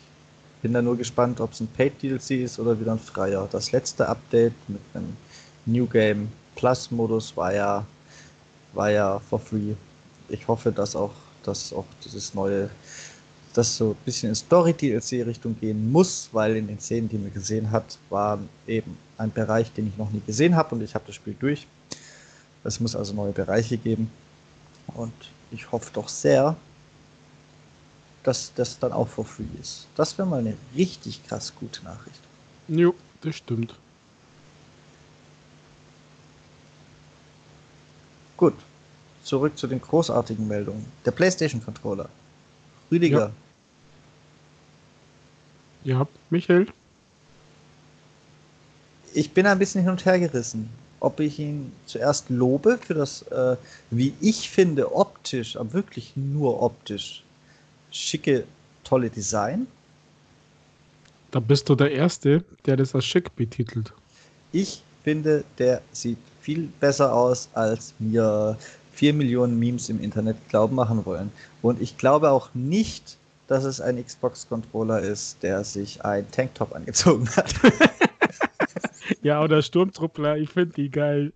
[0.61, 3.47] bin da nur gespannt, ob es ein Paid DLC ist oder wieder ein freier.
[3.51, 5.15] Das letzte Update mit einem
[5.65, 7.85] New Game Plus Modus war ja,
[8.73, 9.75] war ja for free.
[10.27, 12.69] Ich hoffe, dass auch, dass auch dieses neue
[13.53, 17.71] das so ein bisschen in Story-DLC-Richtung gehen muss, weil in den Szenen, die man gesehen
[17.71, 21.15] hat, war eben ein Bereich, den ich noch nie gesehen habe und ich habe das
[21.15, 21.65] Spiel durch.
[22.63, 24.11] Es muss also neue Bereiche geben
[24.93, 25.13] und
[25.51, 26.55] ich hoffe doch sehr,
[28.23, 29.87] dass das dann auch for free ist.
[29.95, 32.19] Das wäre mal eine richtig krass gute Nachricht.
[32.67, 33.73] Jo, das stimmt.
[38.37, 38.53] Gut,
[39.23, 40.85] zurück zu den großartigen Meldungen.
[41.05, 42.07] Der PlayStation Controller.
[42.91, 43.31] Rüdiger,
[45.83, 45.99] ja.
[45.99, 46.67] Ja, Michael?
[49.13, 50.69] Ich bin ein bisschen hin und her gerissen,
[50.99, 53.55] ob ich ihn zuerst lobe für das, äh,
[53.89, 57.23] wie ich finde, optisch, aber wirklich nur optisch,
[57.91, 58.43] schicke,
[58.83, 59.65] tolle Design.
[61.31, 63.93] Da bist du der Erste, der das als schick betitelt.
[64.51, 68.57] Ich finde, der sieht viel besser aus, als mir
[68.93, 71.29] vier Millionen Memes im Internet glauben machen wollen.
[71.61, 77.27] Und ich glaube auch nicht, dass es ein Xbox-Controller ist, der sich ein Tanktop angezogen
[77.35, 77.53] hat.
[79.23, 81.33] ja, oder Sturmtruppler, ich finde die geil.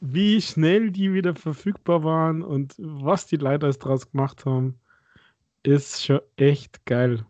[0.00, 4.74] wie schnell die wieder verfügbar waren und was die Leute draus gemacht haben,
[5.62, 7.24] ist schon echt geil.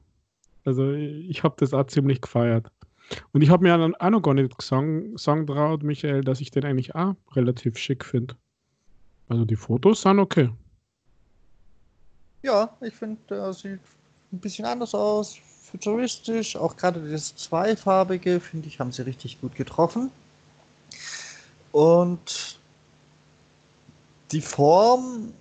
[0.64, 2.70] Also ich habe das auch ziemlich gefeiert.
[3.32, 6.64] Und ich habe mir dann auch noch gar nicht sagen, traut, Michael, dass ich den
[6.64, 8.36] eigentlich auch relativ schick finde.
[9.28, 10.50] Also die Fotos sahen okay.
[12.42, 13.80] Ja, ich finde, er sieht
[14.32, 16.56] ein bisschen anders aus, futuristisch.
[16.56, 20.10] Auch gerade das zweifarbige, finde ich, haben sie richtig gut getroffen.
[21.72, 22.58] Und
[24.32, 25.32] die Form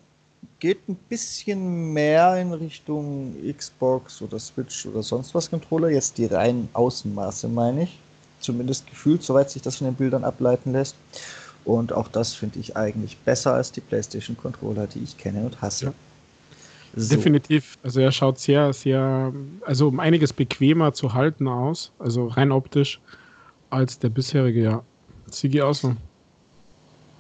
[0.66, 5.92] geht ein bisschen mehr in Richtung Xbox oder Switch oder sonst was Controller.
[5.92, 8.00] Jetzt die reinen Außenmaße, meine ich.
[8.40, 10.96] Zumindest gefühlt, soweit sich das von den Bildern ableiten lässt.
[11.66, 15.62] Und auch das finde ich eigentlich besser als die PlayStation Controller, die ich kenne und
[15.62, 15.86] hasse.
[15.86, 15.94] Ja.
[16.96, 17.16] So.
[17.16, 17.78] Definitiv.
[17.84, 19.32] Also er schaut sehr, sehr,
[19.68, 23.00] also um einiges bequemer zu halten aus, also rein optisch,
[23.70, 24.84] als der bisherige, ja.
[25.30, 25.96] Sigi so.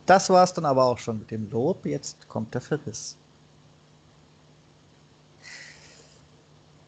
[0.08, 1.86] Das war es dann aber auch schon mit dem Lob.
[1.86, 3.18] Jetzt kommt der Verriss.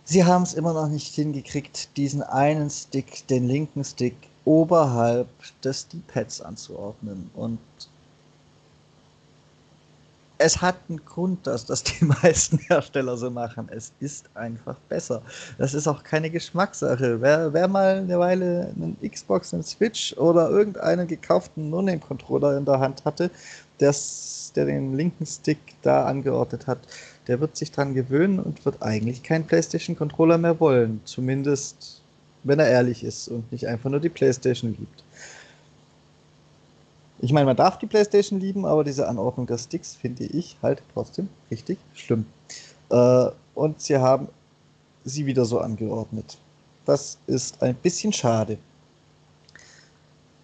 [0.09, 4.15] Sie haben es immer noch nicht hingekriegt, diesen einen Stick, den linken Stick,
[4.45, 5.27] oberhalb
[5.61, 7.29] des D-Pads anzuordnen.
[7.33, 7.59] Und
[10.37, 13.67] es hat einen Grund, dass das die meisten Hersteller so machen.
[13.69, 15.21] Es ist einfach besser.
[15.57, 17.19] Das ist auch keine Geschmackssache.
[17.19, 22.79] Wer, wer mal eine Weile einen Xbox, einen Switch oder irgendeinen gekauften No-Name-Controller in der
[22.79, 23.29] Hand hatte,
[23.81, 26.79] des, der den linken Stick da angeordnet hat,
[27.27, 31.01] der wird sich dran gewöhnen und wird eigentlich keinen PlayStation-Controller mehr wollen.
[31.05, 32.01] Zumindest,
[32.43, 35.03] wenn er ehrlich ist und nicht einfach nur die PlayStation liebt.
[37.19, 40.81] Ich meine, man darf die PlayStation lieben, aber diese Anordnung der Sticks finde ich halt
[40.93, 42.25] trotzdem richtig schlimm.
[42.89, 44.29] Äh, und sie haben
[45.03, 46.37] sie wieder so angeordnet.
[46.85, 48.57] Das ist ein bisschen schade.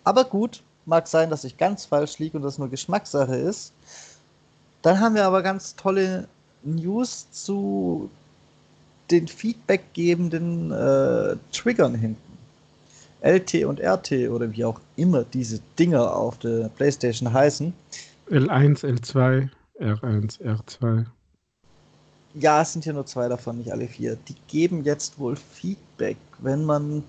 [0.03, 3.71] Aber gut, mag sein, dass ich ganz falsch liege und das nur Geschmackssache ist.
[4.81, 6.27] Dann haben wir aber ganz tolle
[6.63, 8.09] News zu
[9.11, 12.33] den feedbackgebenden äh, Triggern hinten.
[13.21, 17.73] LT und RT oder wie auch immer diese Dinger auf der PlayStation heißen.
[18.29, 19.49] L1, L2,
[19.79, 21.05] R1, R2.
[22.33, 24.17] Ja, es sind ja nur zwei davon, nicht alle vier.
[24.27, 27.03] Die geben jetzt wohl Feedback, wenn man,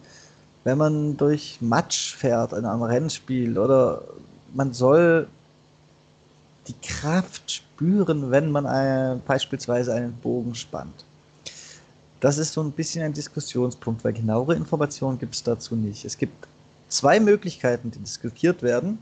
[0.64, 4.02] wenn man durch Matsch fährt in einem Rennspiel oder
[4.52, 5.26] man soll
[6.66, 11.04] die Kraft spüren, wenn man ein, beispielsweise einen Bogen spannt.
[12.20, 16.04] Das ist so ein bisschen ein Diskussionspunkt, weil genauere Informationen gibt es dazu nicht.
[16.04, 16.48] Es gibt
[16.88, 18.98] zwei Möglichkeiten, die diskutiert werden.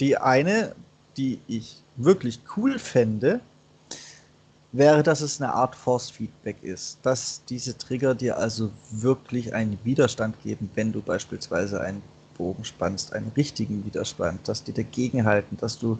[0.00, 0.74] Die eine,
[1.16, 3.40] die ich wirklich cool fände,
[4.72, 6.98] wäre, dass es eine Art Force-Feedback ist.
[7.02, 12.02] Dass diese Trigger dir also wirklich einen Widerstand geben, wenn du beispielsweise einen
[12.36, 15.98] Bogen spannst, einen richtigen Widerstand, dass die dagegen halten, dass du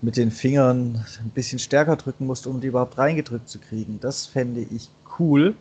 [0.00, 4.00] mit den Fingern ein bisschen stärker drücken musst, um die überhaupt reingedrückt zu kriegen.
[4.00, 5.54] Das fände ich cool.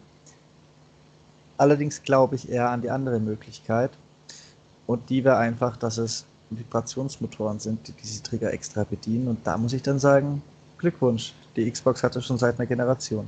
[1.57, 3.91] Allerdings glaube ich eher an die andere Möglichkeit.
[4.87, 9.27] Und die wäre einfach, dass es Vibrationsmotoren sind, die diese Trigger extra bedienen.
[9.27, 10.41] Und da muss ich dann sagen,
[10.79, 11.33] Glückwunsch.
[11.55, 13.27] Die Xbox hatte schon seit einer Generation.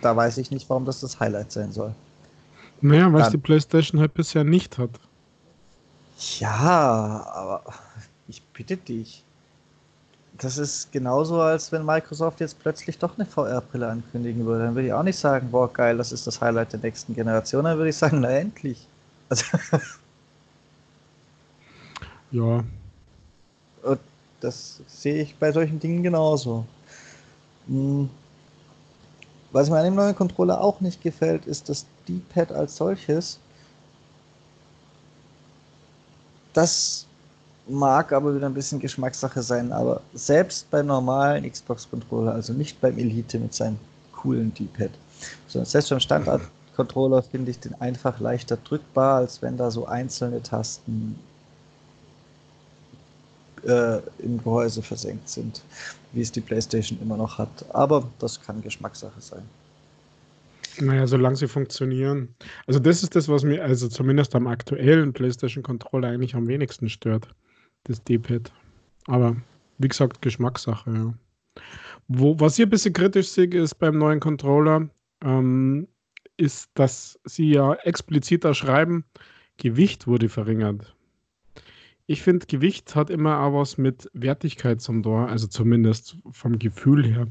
[0.00, 1.94] Da weiß ich nicht, warum das das Highlight sein soll.
[2.80, 4.90] Naja, weil es die PlayStation halt bisher nicht hat.
[6.38, 7.62] Ja, aber
[8.28, 9.24] ich bitte dich.
[10.38, 14.64] Das ist genauso, als wenn Microsoft jetzt plötzlich doch eine VR-Brille ankündigen würde.
[14.64, 17.64] Dann würde ich auch nicht sagen, boah, geil, das ist das Highlight der nächsten Generation.
[17.64, 18.86] Dann würde ich sagen, na endlich.
[19.28, 19.44] Also
[22.30, 22.64] ja.
[23.82, 24.00] Und
[24.40, 26.64] das sehe ich bei solchen Dingen genauso.
[29.52, 33.38] Was mir an dem neuen Controller auch nicht gefällt, ist das D-Pad als solches.
[36.52, 37.06] Das
[37.68, 42.98] mag aber wieder ein bisschen Geschmackssache sein, aber selbst beim normalen Xbox-Controller, also nicht beim
[42.98, 43.78] Elite mit seinem
[44.12, 44.90] coolen D-Pad,
[45.46, 50.42] sondern selbst beim Standard-Controller finde ich den einfach leichter drückbar, als wenn da so einzelne
[50.42, 51.18] Tasten
[53.64, 55.62] äh, im Gehäuse versenkt sind,
[56.12, 57.64] wie es die PlayStation immer noch hat.
[57.74, 59.42] Aber das kann Geschmackssache sein.
[60.78, 62.34] Naja, solange sie funktionieren.
[62.66, 67.28] Also das ist das, was mir, also zumindest am aktuellen PlayStation-Controller eigentlich am wenigsten stört.
[67.84, 68.52] Das D-Pad.
[69.06, 69.36] Aber
[69.78, 71.14] wie gesagt, Geschmackssache, ja.
[72.08, 74.88] Wo, was ich ein bisschen kritisch sehe, ist beim neuen Controller,
[75.22, 75.86] ähm,
[76.36, 79.04] ist, dass sie ja expliziter schreiben,
[79.58, 80.94] Gewicht wurde verringert.
[82.10, 87.06] Ich finde, Gewicht hat immer auch was mit Wertigkeit zum Tor, also zumindest vom Gefühl
[87.06, 87.28] her.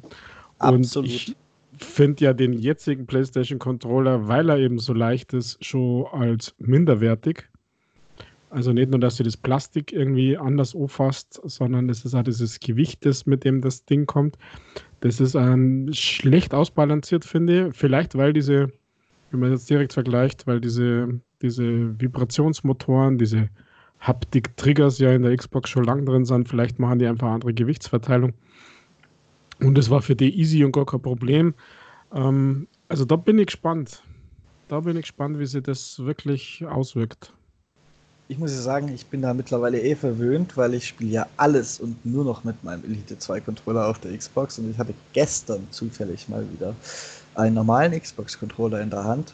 [0.59, 1.09] Und Absolut.
[1.09, 1.35] ich
[1.77, 7.49] finde ja den jetzigen PlayStation Controller, weil er eben so leicht ist, schon als minderwertig.
[8.51, 12.57] Also nicht nur, dass du das Plastik irgendwie anders auffasst, sondern es ist auch dieses
[12.61, 14.37] Gewicht, das mit dem das Ding kommt.
[15.01, 17.75] Das ist ähm, schlecht ausbalanciert, finde ich.
[17.75, 18.71] Vielleicht, weil diese,
[19.31, 23.49] wenn man jetzt direkt vergleicht, weil diese, diese Vibrationsmotoren, diese
[23.99, 28.33] Haptik-Triggers ja in der Xbox schon lang drin sind, vielleicht machen die einfach andere Gewichtsverteilung.
[29.59, 31.53] Und das war für die easy und gar kein Problem.
[32.13, 34.03] Ähm, also da bin ich gespannt.
[34.69, 37.33] Da bin ich gespannt, wie sich das wirklich auswirkt
[38.29, 41.79] ich muss ja sagen, ich bin da mittlerweile eh verwöhnt, weil ich spiele ja alles
[41.79, 45.67] und nur noch mit meinem Elite 2 Controller auf der Xbox und ich hatte gestern
[45.71, 46.75] zufällig mal wieder
[47.33, 49.33] einen normalen Xbox Controller in der Hand,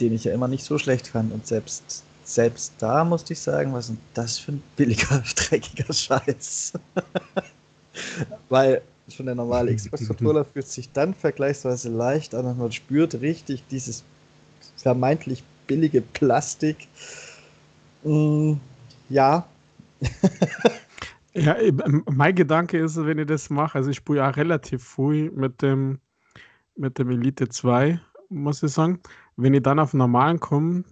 [0.00, 3.72] den ich ja immer nicht so schlecht fand und selbst selbst da musste ich sagen,
[3.72, 6.74] was ist das für ein billiger, dreckiger Scheiß.
[8.48, 13.20] weil schon der normale Xbox Controller fühlt sich dann vergleichsweise leicht an und man spürt
[13.20, 14.04] richtig dieses
[14.76, 16.88] vermeintlich billige Plastik
[18.04, 18.54] Mm,
[19.08, 19.46] ja.
[21.34, 21.56] ja,
[22.06, 25.98] mein Gedanke ist, wenn ich das mache, also ich spiele ja relativ früh mit dem,
[26.76, 29.00] mit dem Elite 2, muss ich sagen.
[29.36, 30.84] Wenn ich dann auf normalen komme,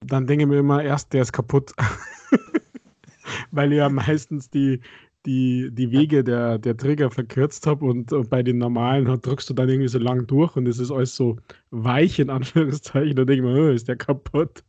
[0.00, 1.72] dann denke ich mir immer, erst der ist kaputt.
[3.50, 4.80] Weil ich ja meistens die,
[5.26, 9.54] die, die Wege der, der Trigger verkürzt habe und, und, bei den normalen drückst du
[9.54, 11.36] dann irgendwie so lang durch und es ist alles so
[11.70, 13.16] weich in Anführungszeichen.
[13.16, 14.64] Da denke ich mir, oh, ist der kaputt.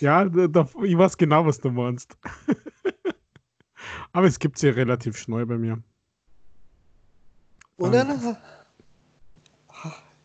[0.00, 2.16] Ja, da, ich weiß genau, was du meinst.
[4.12, 5.82] Aber es gibt sie relativ schnell bei mir.
[7.76, 8.36] Und dann, ähm.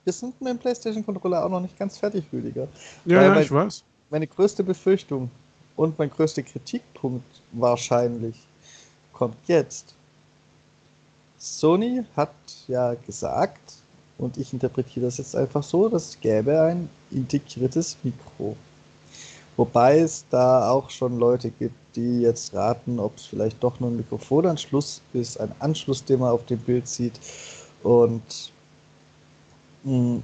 [0.03, 2.67] wir sind mit dem PlayStation-Controller auch noch nicht ganz fertig, Rüdiger.
[3.05, 3.83] Ja, ja ich weiß.
[4.09, 5.29] Meine größte Befürchtung
[5.75, 8.35] und mein größter Kritikpunkt wahrscheinlich
[9.13, 9.93] kommt jetzt.
[11.37, 12.33] Sony hat
[12.67, 13.75] ja gesagt,
[14.17, 18.55] und ich interpretiere das jetzt einfach so, dass es gäbe ein integriertes Mikro.
[19.55, 23.89] Wobei es da auch schon Leute gibt, die jetzt raten, ob es vielleicht doch nur
[23.89, 27.19] ein Mikrofonanschluss ist, ein Anschluss, den man auf dem Bild sieht.
[27.83, 28.53] Und
[29.83, 30.23] mh, hm,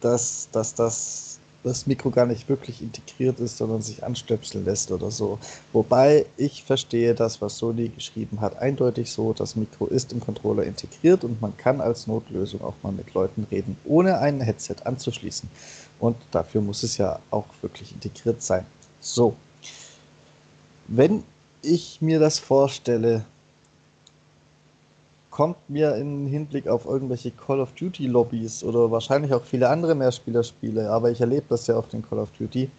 [0.00, 1.33] dass, dass das,
[1.64, 5.38] das Mikro gar nicht wirklich integriert ist, sondern sich anstöpseln lässt oder so.
[5.72, 10.62] Wobei ich verstehe das, was Sony geschrieben hat, eindeutig so, das Mikro ist im Controller
[10.64, 15.48] integriert und man kann als Notlösung auch mal mit Leuten reden, ohne ein Headset anzuschließen.
[15.98, 18.66] Und dafür muss es ja auch wirklich integriert sein.
[19.00, 19.34] So.
[20.86, 21.24] Wenn
[21.62, 23.24] ich mir das vorstelle,
[25.34, 29.96] kommt mir im Hinblick auf irgendwelche Call of Duty Lobbys oder wahrscheinlich auch viele andere
[29.96, 32.70] Mehrspielerspiele, aber ich erlebe das ja auf den Call of Duty,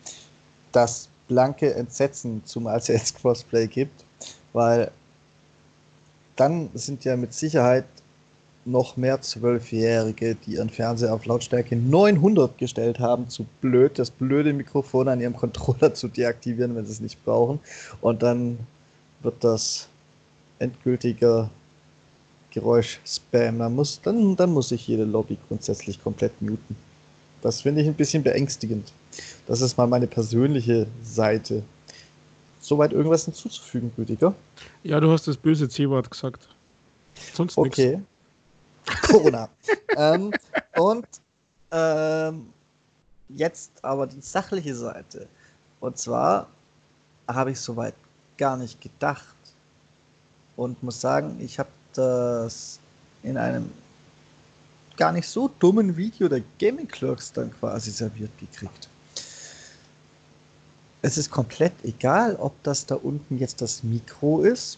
[0.71, 4.05] das blanke Entsetzen, zumal es jetzt Crossplay gibt,
[4.53, 4.89] weil
[6.37, 7.83] dann sind ja mit Sicherheit
[8.63, 14.53] noch mehr Zwölfjährige, die ihren Fernseher auf Lautstärke 900 gestellt haben, zu blöd, das blöde
[14.53, 17.59] Mikrofon an ihrem Controller zu deaktivieren, wenn sie es nicht brauchen.
[17.99, 18.59] Und dann
[19.23, 19.89] wird das
[20.59, 21.49] endgültiger
[22.55, 23.59] Geräusch-Spam.
[23.59, 26.75] Dann muss, dann, dann muss ich jede Lobby grundsätzlich komplett muten.
[27.41, 28.91] Das finde ich ein bisschen beängstigend.
[29.45, 31.61] Das ist mal meine persönliche Seite.
[32.59, 34.33] Soweit irgendwas hinzuzufügen, Rüdiger?
[34.83, 36.47] Ja, du hast das böse C-Wort gesagt.
[37.33, 37.77] Sonst nichts.
[37.77, 38.01] Okay.
[38.87, 39.01] Nix.
[39.07, 39.49] Corona.
[39.97, 40.31] ähm,
[40.77, 41.05] und
[41.71, 42.47] ähm,
[43.29, 45.27] jetzt aber die sachliche Seite.
[45.81, 46.47] Und zwar
[47.27, 47.95] habe ich soweit
[48.37, 49.35] gar nicht gedacht
[50.55, 52.79] und muss sagen, ich habe das
[53.23, 53.71] in einem
[54.97, 58.89] gar nicht so dummen Video der Gaming Clerks dann quasi serviert gekriegt.
[61.01, 64.77] Es ist komplett egal, ob das da unten jetzt das Mikro ist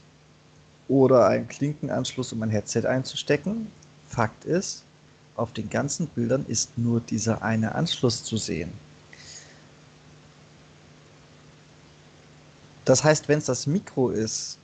[0.88, 3.68] oder ein Klinkenanschluss, um ein Headset einzustecken
[4.10, 4.84] Fakt ist,
[5.36, 8.74] auf den ganzen Bildern ist nur dieser eine Anschluss zu sehen.
[12.86, 14.58] Das heißt, wenn es das Mikro ist,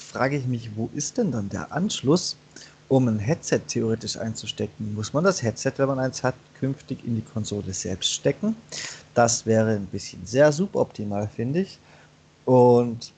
[0.00, 2.36] frage ich mich, wo ist denn dann der Anschluss,
[2.88, 4.94] um ein Headset theoretisch einzustecken?
[4.94, 8.56] Muss man das Headset, wenn man eins hat, künftig in die Konsole selbst stecken?
[9.14, 11.78] Das wäre ein bisschen sehr suboptimal, finde ich.
[12.44, 13.12] Und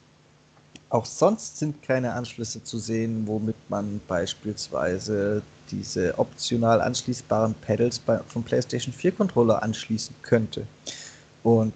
[0.91, 8.19] auch sonst sind keine Anschlüsse zu sehen, womit man beispielsweise diese optional anschließbaren Pedals bei,
[8.27, 10.67] vom PlayStation 4 Controller anschließen könnte.
[11.43, 11.73] Und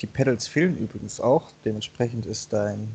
[0.00, 1.50] die Pedals fehlen übrigens auch.
[1.64, 2.88] Dementsprechend ist dein,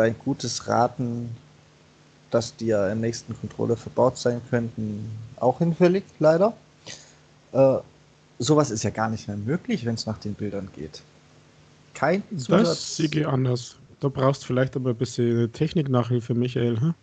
[0.00, 1.30] dein gutes Raten,
[2.30, 6.54] dass die ja im nächsten Controller verbaut sein könnten, auch hinfällig, leider.
[7.52, 7.76] Äh,
[8.38, 11.02] sowas ist ja gar nicht mehr möglich, wenn es nach den Bildern geht.
[11.94, 12.68] Kein Zusatz.
[12.68, 13.76] Das sehe anders.
[14.00, 16.80] Da brauchst du vielleicht aber ein bisschen Techniknachhilfe, Michael.
[16.80, 16.94] Hm?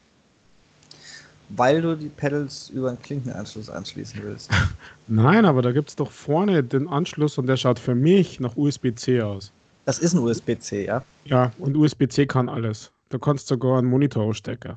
[1.49, 4.51] weil du die Pedals über einen Klinkenanschluss anschließen willst.
[5.07, 8.55] Nein, aber da gibt es doch vorne den Anschluss und der schaut für mich nach
[8.57, 9.51] USB-C aus.
[9.87, 11.01] Das ist ein USB-C, ja?
[11.23, 12.91] Ja, und USB-C kann alles.
[13.07, 14.75] Du kannst sogar einen Monitor ausstecken.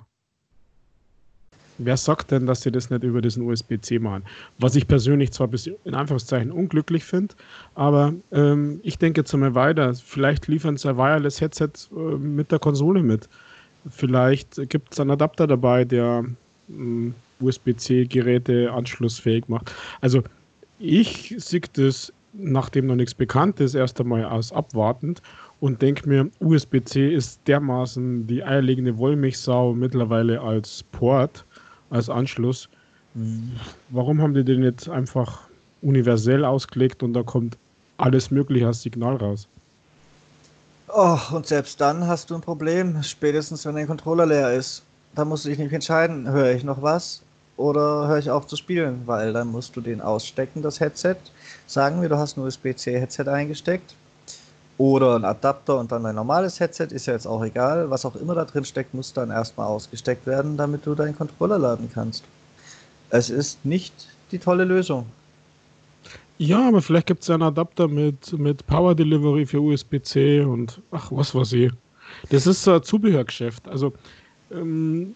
[1.78, 4.22] Wer sagt denn, dass sie das nicht über diesen USB-C machen?
[4.58, 7.34] Was ich persönlich zwar bis in Anführungszeichen unglücklich finde,
[7.74, 9.92] aber ähm, ich denke jetzt einmal weiter.
[9.94, 13.28] Vielleicht liefern sie ein Wireless-Headset äh, mit der Konsole mit.
[13.90, 16.24] Vielleicht gibt es einen Adapter dabei, der
[16.68, 19.74] äh, USB-C-Geräte anschlussfähig macht.
[20.02, 20.22] Also
[20.78, 25.22] ich sehe das, nachdem noch nichts bekannt ist, erst einmal aus abwartend
[25.60, 31.44] und denke mir, USB-C ist dermaßen die eierlegende Wollmilchsau mittlerweile als Port
[31.90, 32.68] als Anschluss.
[33.90, 35.48] Warum haben die den jetzt einfach
[35.82, 37.56] universell ausgelegt und da kommt
[37.98, 39.48] alles Mögliche als Signal raus?
[40.88, 44.82] Oh, und selbst dann hast du ein Problem, spätestens wenn dein Controller leer ist.
[45.14, 47.22] Da musst du dich nicht entscheiden, höre ich noch was
[47.60, 51.16] oder höre ich auf zu spielen, weil dann musst du den ausstecken, das Headset.
[51.66, 53.94] Sagen wir, du hast ein USB-C-Headset eingesteckt
[54.78, 57.90] oder ein Adapter und dann ein normales Headset, ist ja jetzt auch egal.
[57.90, 61.58] Was auch immer da drin steckt, muss dann erstmal ausgesteckt werden, damit du deinen Controller
[61.58, 62.24] laden kannst.
[63.10, 63.92] Es ist nicht
[64.32, 65.06] die tolle Lösung.
[66.38, 71.12] Ja, aber vielleicht gibt es einen Adapter mit, mit Power Delivery für USB-C und ach,
[71.12, 71.70] was weiß ich.
[72.30, 73.68] Das ist ein Zubehörgeschäft.
[73.68, 73.92] Also,
[74.50, 75.14] ähm,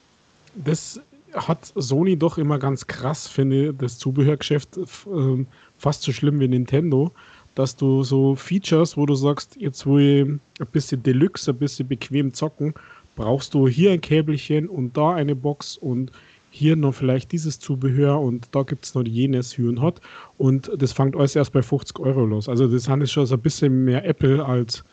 [0.55, 1.01] das
[1.35, 5.45] hat Sony doch immer ganz krass, finde ich, das Zubehörgeschäft äh,
[5.77, 7.13] fast so schlimm wie Nintendo
[7.55, 10.41] dass du so Features, wo du sagst, jetzt wo ich ein
[10.73, 12.75] bisschen Deluxe, ein bisschen bequem zocken,
[13.17, 16.11] brauchst du hier ein Käbelchen und da eine Box und
[16.51, 20.01] hier noch vielleicht dieses Zubehör und da gibt es noch jenes Hü und Hot
[20.39, 22.49] und das fängt alles erst bei 50 Euro los.
[22.49, 24.85] Also das ist schon so ein bisschen mehr Apple als,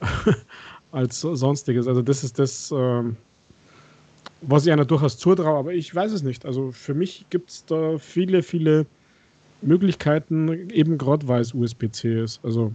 [0.92, 1.86] als sonstiges.
[1.86, 3.16] Also das ist das, ähm,
[4.42, 6.44] was ich einer durchaus zutraue, aber ich weiß es nicht.
[6.44, 8.86] Also für mich gibt es da viele, viele
[9.62, 12.40] Möglichkeiten, eben gerade weil es USB-C ist.
[12.42, 12.72] Also,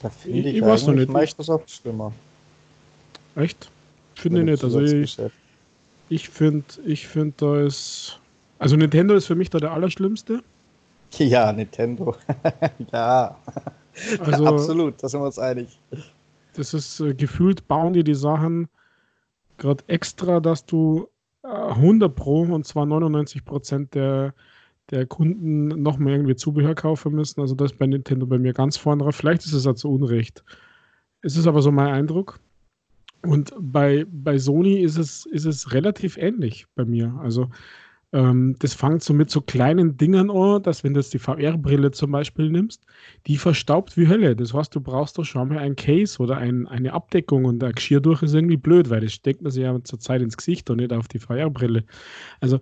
[0.00, 1.10] da finde ich, ich weiß noch nicht.
[1.10, 2.12] Microsoft schlimmer.
[3.34, 3.70] Echt?
[4.14, 4.64] Finde ich nicht.
[4.64, 5.16] Also ich,
[6.08, 8.18] ich finde, ich finde, da ist.
[8.58, 10.42] Also Nintendo ist für mich da der Allerschlimmste.
[11.16, 12.14] Ja, Nintendo.
[12.92, 13.34] ja.
[14.20, 15.80] Also, Absolut, da sind wir uns einig.
[16.52, 18.68] Das ist äh, gefühlt, bauen die die Sachen
[19.58, 21.08] gerade extra, dass du
[21.44, 24.34] äh, 100 Pro und zwar 99 Prozent der
[24.90, 27.40] der Kunden noch mehr irgendwie Zubehör kaufen müssen.
[27.40, 29.16] Also das ist bei Nintendo bei mir ganz vorne drauf.
[29.16, 30.44] Vielleicht ist es halt zu Unrecht.
[31.20, 32.40] Es ist aber so mein Eindruck.
[33.22, 37.14] Und bei, bei Sony ist es, ist es relativ ähnlich bei mir.
[37.20, 37.50] Also
[38.12, 41.90] ähm, das fängt so mit so kleinen Dingern an, dass wenn du jetzt die VR-Brille
[41.90, 42.86] zum Beispiel nimmst,
[43.26, 44.34] die verstaubt wie Hölle.
[44.34, 47.72] Das heißt, du brauchst doch schon mal ein Case oder ein, eine Abdeckung und der
[47.72, 50.70] Geschirr durch ist irgendwie blöd, weil das steckt man sich ja zur Zeit ins Gesicht
[50.70, 51.84] und nicht auf die VR-Brille.
[52.40, 52.60] Also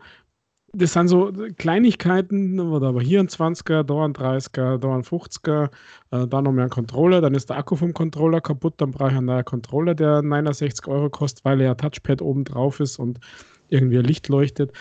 [0.73, 5.71] das sind so Kleinigkeiten, oder aber hier ein 20er, da ein 30er, da ein 50er,
[6.11, 9.11] äh, da noch mehr ein Controller, dann ist der Akku vom Controller kaputt, dann brauche
[9.11, 13.21] ich einen neuen Controller, der 69 Euro kostet, weil er Touchpad oben drauf ist und
[13.69, 14.73] irgendwie ein Licht leuchtet.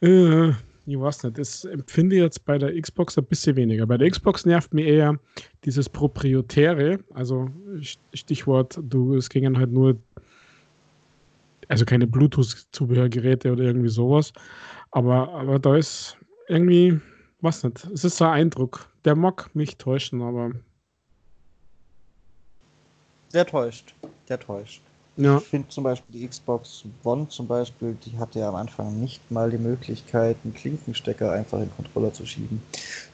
[0.00, 0.50] Äh,
[0.86, 3.86] ich weiß nicht, das empfinde ich jetzt bei der Xbox ein bisschen weniger.
[3.86, 5.18] Bei der Xbox nervt mir eher
[5.64, 7.48] dieses Proprietäre, also
[8.12, 9.96] Stichwort, du, es gingen halt nur,
[11.68, 14.32] also keine Bluetooth-Zubehörgeräte oder irgendwie sowas.
[14.90, 16.18] Aber, aber da ist
[16.48, 17.00] irgendwie,
[17.40, 18.86] was nicht, es ist so ein Eindruck.
[19.06, 20.52] Der mag mich täuschen, aber.
[23.32, 23.94] Der täuscht.
[24.28, 24.82] Der täuscht.
[25.16, 25.38] Ja.
[25.38, 29.30] Ich finde zum Beispiel die Xbox One zum Beispiel, die hatte ja am Anfang nicht
[29.30, 32.60] mal die Möglichkeit, einen Klinkenstecker einfach in den Controller zu schieben.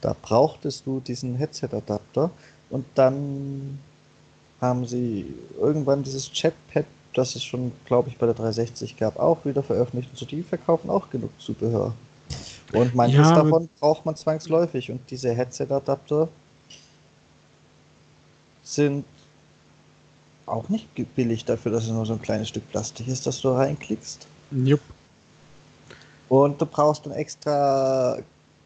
[0.01, 2.31] Da brauchtest du diesen Headset-Adapter
[2.71, 3.79] und dann
[4.61, 9.45] haben sie irgendwann dieses Chatpad das es schon, glaube ich, bei der 360 gab, auch
[9.45, 10.11] wieder veröffentlicht.
[10.11, 11.93] Und so die verkaufen auch genug Zubehör.
[12.73, 14.91] Und manches ja, davon braucht man zwangsläufig.
[14.91, 16.29] Und diese Headset-Adapter
[18.63, 19.05] sind
[20.51, 23.51] auch nicht billig dafür, dass es nur so ein kleines Stück Plastik ist, das du
[23.51, 24.27] reinklickst.
[24.51, 24.81] Jupp.
[26.29, 28.19] Und du brauchst dann extra,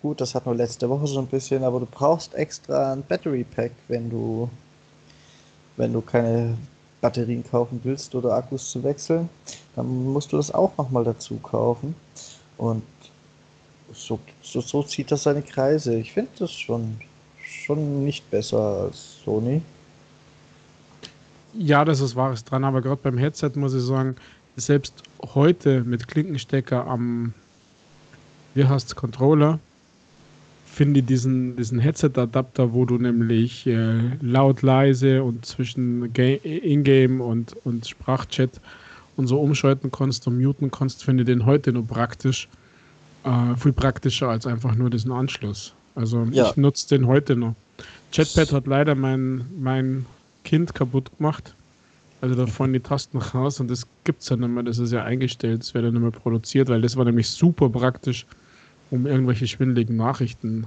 [0.02, 3.44] gut, das hat nur letzte Woche so ein bisschen, aber du brauchst extra ein Battery
[3.44, 4.48] Pack, wenn du,
[5.76, 6.56] wenn du keine
[7.00, 9.28] Batterien kaufen willst oder Akkus zu wechseln,
[9.76, 11.94] dann musst du das auch nochmal dazu kaufen.
[12.56, 12.82] Und
[13.92, 15.96] so, so, so zieht das seine Kreise.
[15.96, 17.00] Ich finde das schon,
[17.42, 19.62] schon nicht besser als Sony.
[21.58, 24.16] Ja, das ist wahres dran, aber gerade beim Headset muss ich sagen,
[24.56, 25.02] selbst
[25.34, 27.32] heute mit Klinkenstecker am,
[28.54, 29.58] wie heißt Controller,
[30.64, 37.86] finde diesen, diesen Headset-Adapter, wo du nämlich äh, laut, leise und zwischen Ingame und, und
[37.86, 38.60] Sprachchat
[39.16, 42.48] und so umschalten kannst und muten kannst, finde ich den heute nur praktisch.
[43.24, 45.72] äh, viel praktischer als einfach nur diesen Anschluss.
[45.94, 46.50] Also Ja.
[46.50, 47.54] ich nutze den heute noch.
[48.12, 50.06] Chatpad hat leider mein, mein
[50.44, 51.54] Kind kaputt gemacht.
[52.20, 54.62] Also da fahren die Tasten raus und das gibt es ja nicht mehr.
[54.62, 57.68] Das ist ja eingestellt, das wird ja nicht mehr produziert, weil das war nämlich super
[57.68, 58.24] praktisch,
[58.90, 60.66] um irgendwelche schwindeligen Nachrichten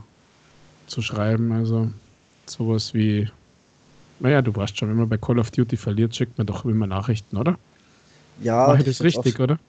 [0.88, 1.51] zu schreiben.
[1.51, 1.89] Also
[2.45, 3.30] sowas wie,
[4.19, 6.88] naja, du weißt schon, wenn man bei Call of Duty verliert, schickt man doch immer
[6.88, 7.57] Nachrichten, oder?
[8.41, 9.59] Ja, und das find's richtig, auch, oder?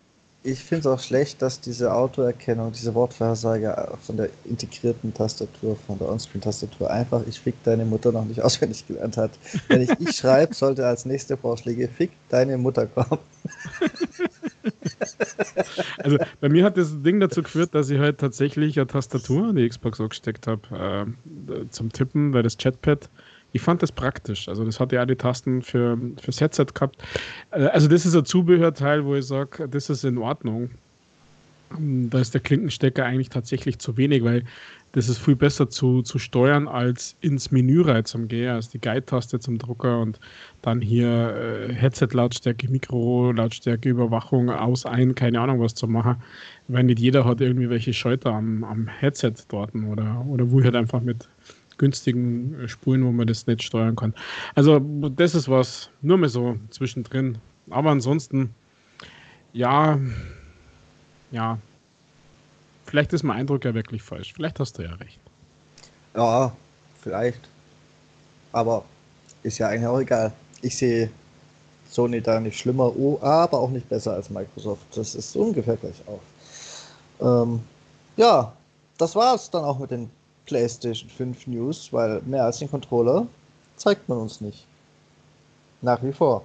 [0.51, 5.99] Ich finde es auch schlecht, dass diese Autoerkennung, diese Wortvorhersage von der integrierten Tastatur, von
[5.99, 9.32] der Onscreen-Tastatur einfach ich fick deine Mutter noch nicht auswendig gelernt hat.
[9.68, 13.18] Wenn ich ich schreibe, sollte als nächste Vorschläge fick deine Mutter kommen.
[15.99, 19.57] Also bei mir hat das Ding dazu geführt, dass ich halt tatsächlich eine Tastatur an
[19.57, 21.07] die Xbox gesteckt habe
[21.49, 23.09] äh, zum Tippen, weil das Chatpad,
[23.53, 24.49] ich fand das praktisch.
[24.49, 27.03] Also das hatte ja die Tasten für fürs Headset gehabt.
[27.51, 30.70] Äh, also das ist ein Zubehörteil, wo ich sage, das ist in Ordnung.
[31.78, 34.42] Da ist der Klinkenstecker eigentlich tatsächlich zu wenig, weil
[34.92, 38.80] das ist viel besser zu, zu steuern als ins Menü rein zum Gehen, als die
[38.80, 40.18] Guide-Taste zum Drucker und
[40.62, 46.16] dann hier äh, Headset-Lautstärke, Mikro-Lautstärke, Überwachung, aus, ein, keine Ahnung was zu machen,
[46.68, 50.74] weil nicht jeder hat irgendwie welche Schalter am, am Headset dort oder, oder wo halt
[50.74, 51.28] einfach mit
[51.79, 54.14] günstigen äh, Spulen, wo man das nicht steuern kann.
[54.55, 57.39] Also das ist was, nur mal so zwischendrin.
[57.70, 58.55] Aber ansonsten,
[59.53, 59.99] ja,
[61.31, 61.59] ja,
[62.87, 64.33] vielleicht ist mein Eindruck ja wirklich falsch.
[64.35, 65.20] Vielleicht hast du ja recht.
[66.14, 66.53] Ja,
[67.01, 67.49] vielleicht.
[68.53, 68.85] Aber
[69.43, 70.33] ist ja eigentlich auch egal.
[70.62, 71.11] Ich sehe
[71.91, 74.83] Sony da nicht schlimmer, oh, aber auch nicht besser als Microsoft.
[74.95, 76.20] Das ist ungefähr gleich auf.
[77.20, 77.61] Ähm,
[78.16, 78.53] ja,
[78.99, 80.11] das war es dann auch mit den
[80.49, 83.26] PlayStation 5 News, weil mehr als den Controller
[83.76, 84.66] zeigt man uns nicht.
[85.82, 86.42] Nach wie vor.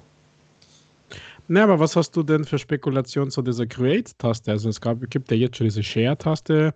[1.47, 4.51] Na, aber was hast du denn für Spekulationen zu dieser Create-Taste?
[4.51, 6.73] Also es gab, gibt ja jetzt schon diese Share-Taste,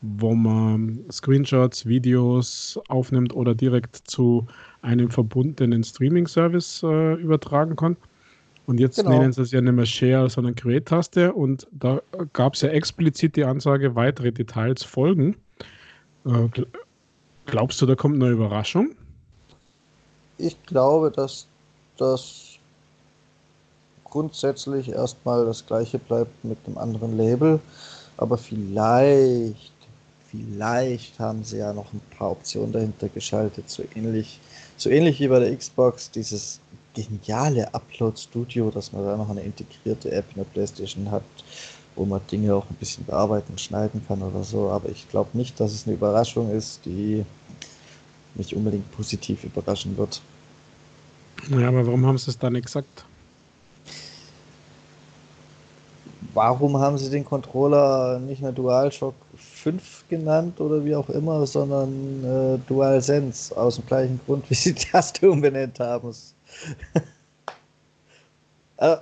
[0.00, 4.46] wo man Screenshots, Videos aufnimmt oder direkt zu
[4.82, 7.96] einem verbundenen Streaming-Service äh, übertragen kann.
[8.66, 9.10] Und jetzt Genau.
[9.10, 11.32] nennen sie es ja nicht mehr Share, sondern Create-Taste.
[11.32, 12.00] Und da
[12.32, 15.36] gab es ja explizit die Ansage, weitere Details folgen.
[16.28, 16.66] Äh, gl-
[17.46, 18.94] glaubst du, da kommt eine Überraschung?
[20.36, 21.46] Ich glaube, dass
[21.96, 22.58] das
[24.04, 27.60] grundsätzlich erstmal das gleiche bleibt mit einem anderen Label.
[28.18, 29.72] Aber vielleicht,
[30.30, 33.70] vielleicht haben sie ja noch ein paar Optionen dahinter geschaltet.
[33.70, 34.38] So ähnlich,
[34.76, 36.60] so ähnlich wie bei der Xbox, dieses
[36.94, 41.22] geniale Upload Studio, dass man da noch eine integrierte App in der PlayStation hat,
[41.98, 44.70] wo man Dinge auch ein bisschen bearbeiten und schneiden kann oder so.
[44.70, 47.24] Aber ich glaube nicht, dass es eine Überraschung ist, die
[48.34, 50.22] mich unbedingt positiv überraschen wird.
[51.50, 53.04] Ja, aber warum haben sie es da nicht gesagt?
[56.34, 62.24] Warum haben sie den Controller nicht mehr DualShock 5 genannt oder wie auch immer, sondern
[62.24, 66.08] äh, DualSense aus dem gleichen Grund, wie sie die Taste umbenannt haben?
[68.76, 68.96] äh,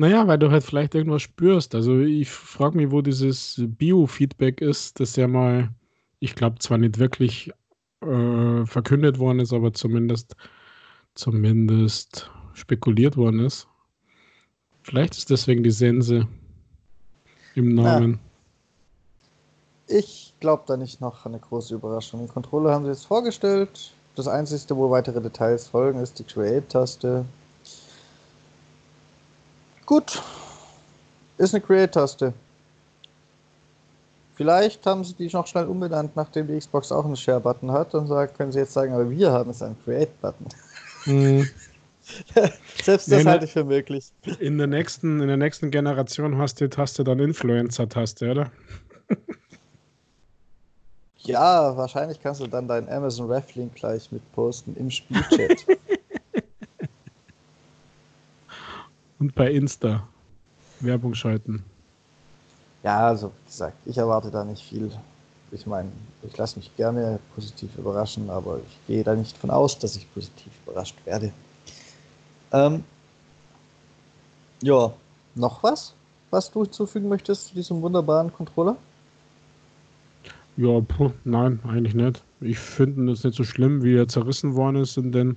[0.00, 1.74] Naja, weil du halt vielleicht irgendwas spürst.
[1.74, 5.68] Also ich frage mich, wo dieses Biofeedback ist, das ja mal,
[6.20, 7.52] ich glaube zwar nicht wirklich
[8.00, 10.36] äh, verkündet worden ist, aber zumindest,
[11.16, 13.68] zumindest spekuliert worden ist.
[14.84, 16.26] Vielleicht ist deswegen die Sense
[17.54, 18.20] im Namen.
[19.86, 22.20] ich glaube da nicht noch eine große Überraschung.
[22.20, 23.92] Den Controller haben sie jetzt vorgestellt.
[24.14, 27.26] Das Einzige, wo weitere Details folgen, ist die Create-Taste.
[29.90, 30.22] Gut,
[31.36, 32.32] ist eine Create-Taste.
[34.36, 37.92] Vielleicht haben sie die noch schnell umbenannt, nachdem die Xbox auch einen Share-Button hat.
[37.92, 40.46] Dann sagen, können sie jetzt sagen, aber wir haben jetzt einen Create-Button.
[41.06, 41.50] Hm,
[42.84, 44.12] Selbst das Nee, ne- halte ich für möglich.
[44.38, 48.52] In der nächsten, in der nächsten Generation hast du die Taste dann Influencer-Taste, oder?
[51.24, 55.66] Ja, wahrscheinlich kannst du dann deinen Amazon Ref-Link gleich mit posten im Spielchat.
[59.20, 60.08] Und bei Insta
[60.80, 61.62] Werbung schalten.
[62.82, 64.90] ja, also wie gesagt, ich erwarte da nicht viel.
[65.52, 65.90] Ich meine,
[66.22, 70.12] ich lasse mich gerne positiv überraschen, aber ich gehe da nicht von aus, dass ich
[70.14, 71.32] positiv überrascht werde.
[72.52, 72.82] Ähm,
[74.62, 74.92] ja,
[75.34, 75.94] noch was,
[76.30, 78.76] was du hinzufügen möchtest zu diesem wunderbaren Controller?
[80.56, 82.22] Ja, puh, nein, eigentlich nicht.
[82.40, 85.36] Ich finde es nicht so schlimm, wie er zerrissen worden ist in, den,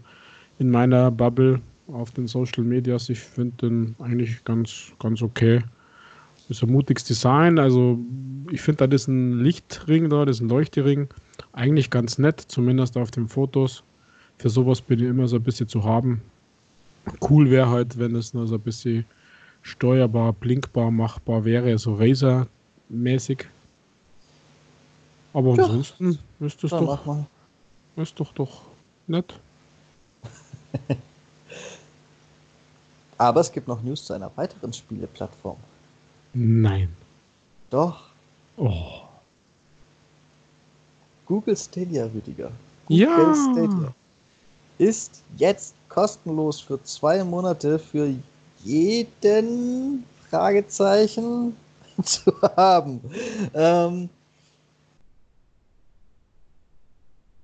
[0.59, 3.09] in meiner Bubble auf den Social Medias.
[3.09, 5.61] Ich finde den eigentlich ganz, ganz okay.
[6.49, 7.57] Ist ein mutiges Design.
[7.57, 7.97] Also,
[8.51, 11.07] ich finde da diesen Lichtring da, diesen Leuchtering,
[11.53, 13.83] eigentlich ganz nett, zumindest auf den Fotos.
[14.37, 16.21] Für sowas bin ich immer so ein bisschen zu haben.
[17.21, 19.05] Cool wäre halt, wenn es nur so ein bisschen
[19.61, 23.45] steuerbar, blinkbar, machbar wäre, so Razer-mäßig.
[25.33, 25.63] Aber ja.
[25.63, 27.25] ansonsten ist das ja, doch,
[27.95, 28.61] ist doch doch
[29.07, 29.33] nett.
[33.23, 35.55] Aber es gibt noch News zu einer weiteren Spieleplattform.
[36.33, 36.93] Nein.
[37.69, 38.09] Doch.
[38.57, 39.03] Oh.
[41.25, 42.51] Google Stadia, Rüdiger.
[42.85, 43.33] Google ja.
[43.33, 43.93] Stadia
[44.77, 48.13] ist jetzt kostenlos für zwei Monate für
[48.61, 51.55] jeden Fragezeichen
[52.03, 52.99] zu haben.
[53.53, 54.09] Ähm,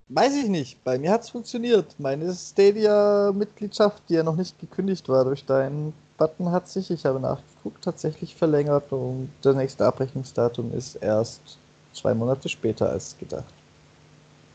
[0.10, 0.84] weiß ich nicht.
[0.84, 1.96] Bei mir hat es funktioniert.
[2.00, 7.20] Meine Stadia-Mitgliedschaft, die ja noch nicht gekündigt war durch deinen Button, hat sich, ich habe
[7.20, 11.58] nachgeguckt, tatsächlich verlängert und das nächste Abrechnungsdatum ist erst
[11.94, 13.54] zwei Monate später als gedacht.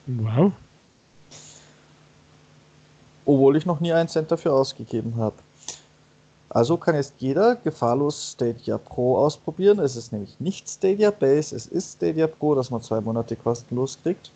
[0.06, 0.52] Wow.
[3.24, 5.36] Obwohl ich noch nie einen Cent dafür ausgegeben habe.
[6.50, 9.78] Also kann jetzt jeder gefahrlos Stadia Pro ausprobieren.
[9.78, 13.98] Es ist nämlich nicht Stadia Base, es ist Stadia Pro, das man zwei Monate kostenlos
[14.02, 14.30] kriegt.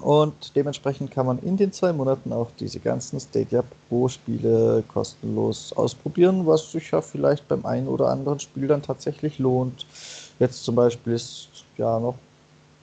[0.00, 6.46] Und dementsprechend kann man in den zwei Monaten auch diese ganzen Stadia Pro-Spiele kostenlos ausprobieren,
[6.46, 9.86] was sich ja vielleicht beim einen oder anderen Spiel dann tatsächlich lohnt.
[10.38, 12.16] Jetzt zum Beispiel ist ja noch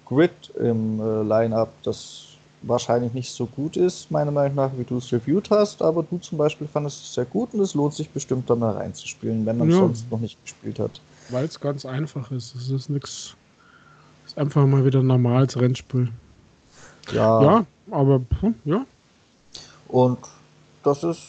[0.05, 2.28] Grid im äh, Line-Up, das
[2.61, 6.18] wahrscheinlich nicht so gut ist, meiner Meinung nach, wie du es reviewt hast, aber du
[6.18, 9.57] zum Beispiel fandest es sehr gut und es lohnt sich bestimmt da mal reinzuspielen, wenn
[9.57, 9.78] man ja.
[9.78, 11.01] sonst noch nicht gespielt hat.
[11.30, 12.55] Weil es ganz einfach ist.
[12.55, 13.36] Es ist nichts.
[14.26, 16.09] Es ist einfach mal wieder ein normales Rennspiel.
[17.12, 17.41] Ja.
[17.41, 18.86] Ja, aber hm, ja.
[19.88, 20.20] Und
[20.84, 21.22] das ist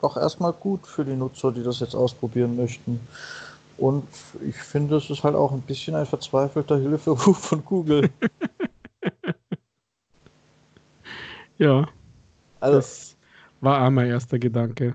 [0.00, 3.00] doch erstmal gut für die Nutzer, die das jetzt ausprobieren möchten.
[3.76, 4.06] Und
[4.46, 8.10] ich finde, es ist halt auch ein bisschen ein verzweifelter Hilferuf von Google.
[11.58, 11.86] Ja.
[12.60, 13.16] Also, das
[13.60, 14.94] war auch mein erster Gedanke.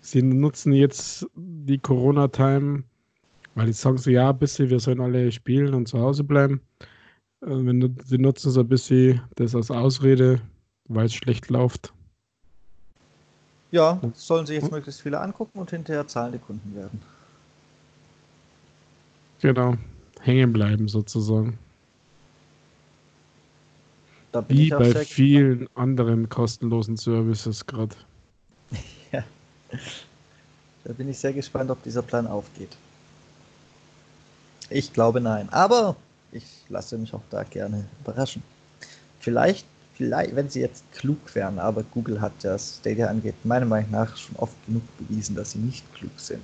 [0.00, 2.84] Sie nutzen jetzt die Corona-Time,
[3.56, 6.60] weil die sagen so, ja, bisschen, wir sollen alle spielen und zu Hause bleiben.
[7.44, 10.40] Äh, wenn, sie nutzen so ein bisschen das als Ausrede,
[10.88, 11.92] weil es schlecht läuft.
[13.70, 17.02] Ja, sollen sie jetzt möglichst viele angucken und hinterher zahlende Kunden werden.
[19.40, 19.74] Genau,
[20.20, 21.58] hängen bleiben sozusagen.
[24.48, 25.70] Wie bei vielen gespannt.
[25.78, 27.94] anderen kostenlosen Services gerade.
[29.12, 29.24] ja.
[30.84, 32.76] Da bin ich sehr gespannt, ob dieser Plan aufgeht.
[34.70, 35.48] Ich glaube nein.
[35.50, 35.96] Aber
[36.34, 38.42] ich lasse mich auch da gerne überraschen.
[39.20, 43.90] Vielleicht, vielleicht, wenn sie jetzt klug wären, aber Google hat das Stadia angeht, meiner Meinung
[43.92, 46.42] nach schon oft genug bewiesen, dass sie nicht klug sind.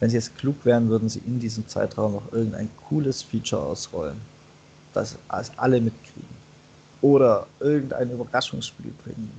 [0.00, 4.20] Wenn sie jetzt klug wären, würden sie in diesem Zeitraum noch irgendein cooles Feature ausrollen,
[4.92, 5.16] das
[5.56, 6.42] alle mitkriegen
[7.00, 9.32] oder irgendein Überraschungsspiel bringen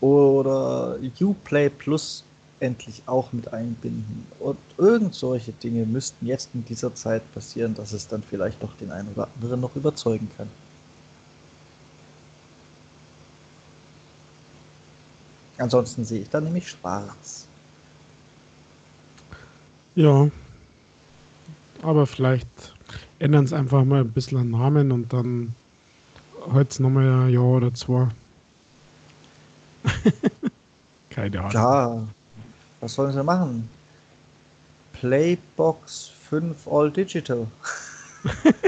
[0.00, 2.24] oder Uplay Plus
[2.60, 4.26] endlich auch mit einbinden.
[4.38, 8.74] Und irgend solche Dinge müssten jetzt in dieser Zeit passieren, dass es dann vielleicht doch
[8.76, 10.48] den einen oder anderen noch überzeugen kann.
[15.58, 17.46] Ansonsten sehe ich da nämlich schwarz.
[19.94, 20.30] Ja.
[21.82, 22.48] Aber vielleicht
[23.18, 25.54] ändern es einfach mal ein bisschen an Namen und dann
[26.52, 28.08] heute nochmal ein Jahr oder zwei.
[31.10, 31.52] Keine Ahnung.
[31.52, 32.08] Ja,
[32.80, 33.68] was sollen sie machen?
[34.92, 37.46] Playbox 5 All Digital.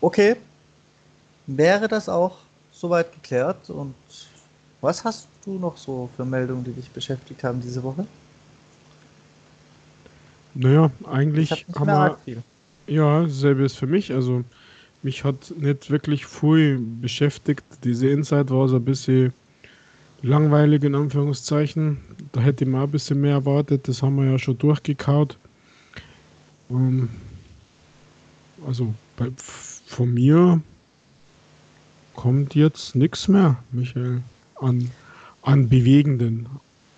[0.00, 0.36] Okay.
[1.46, 2.38] Wäre das auch
[2.72, 3.68] soweit geklärt?
[3.70, 3.94] Und
[4.80, 8.06] was hast du noch so für Meldungen, die dich beschäftigt haben diese Woche?
[10.54, 12.42] Naja, eigentlich haben wir.
[12.86, 14.12] Ja, dasselbe ist für mich.
[14.12, 14.42] Also,
[15.02, 17.64] mich hat nicht wirklich viel beschäftigt.
[17.84, 19.32] Diese Inside war so ein bisschen
[20.22, 21.98] langweilig, in Anführungszeichen.
[22.32, 23.88] Da hätte ich mal ein bisschen mehr erwartet.
[23.88, 25.38] Das haben wir ja schon durchgekaut.
[26.68, 27.08] Um, ähm,
[28.66, 30.60] also, bei, von mir
[32.14, 34.22] kommt jetzt nichts mehr, Michael,
[34.56, 34.90] an,
[35.42, 36.46] an Bewegenden.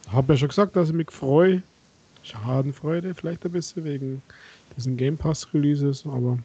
[0.09, 1.63] Habe ja schon gesagt, dass ich mich freue,
[2.23, 4.23] Schadenfreude vielleicht ein bisschen wegen
[4.77, 6.39] diesen Game Pass Releases, aber.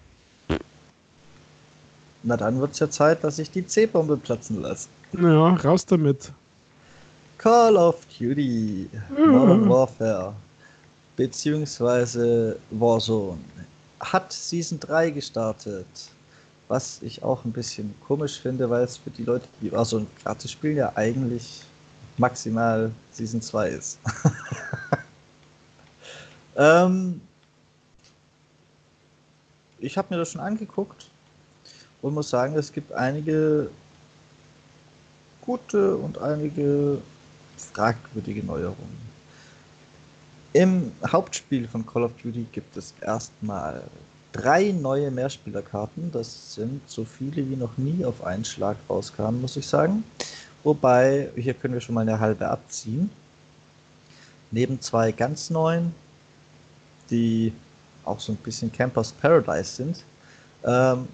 [2.23, 4.89] Na dann wird es ja Zeit, dass ich die C-Bombe platzen lasse.
[5.13, 6.31] Naja, raus damit.
[7.37, 10.33] Call of Duty Modern Warfare
[11.15, 13.39] beziehungsweise Warzone
[13.99, 15.87] hat Season 3 gestartet.
[16.67, 20.51] Was ich auch ein bisschen komisch finde, weil es für die Leute, die Warzone gratis
[20.51, 21.63] spielen, ja eigentlich
[22.17, 23.99] maximal Season 2 ist.
[26.57, 27.21] Ähm,
[29.77, 31.07] ich habe mir das schon angeguckt
[32.01, 33.69] und muss sagen, es gibt einige
[35.41, 36.99] gute und einige
[37.57, 39.07] fragwürdige Neuerungen.
[40.53, 43.83] Im Hauptspiel von Call of Duty gibt es erstmal
[44.31, 46.11] drei neue Mehrspielerkarten.
[46.11, 50.03] Das sind so viele wie noch nie auf einen Schlag rauskamen, muss ich sagen.
[50.63, 53.09] Wobei, hier können wir schon mal eine halbe abziehen.
[54.51, 55.93] Neben zwei ganz neuen,
[57.09, 57.53] die
[58.03, 60.03] auch so ein bisschen Campers Paradise sind,
[60.63, 61.07] ähm,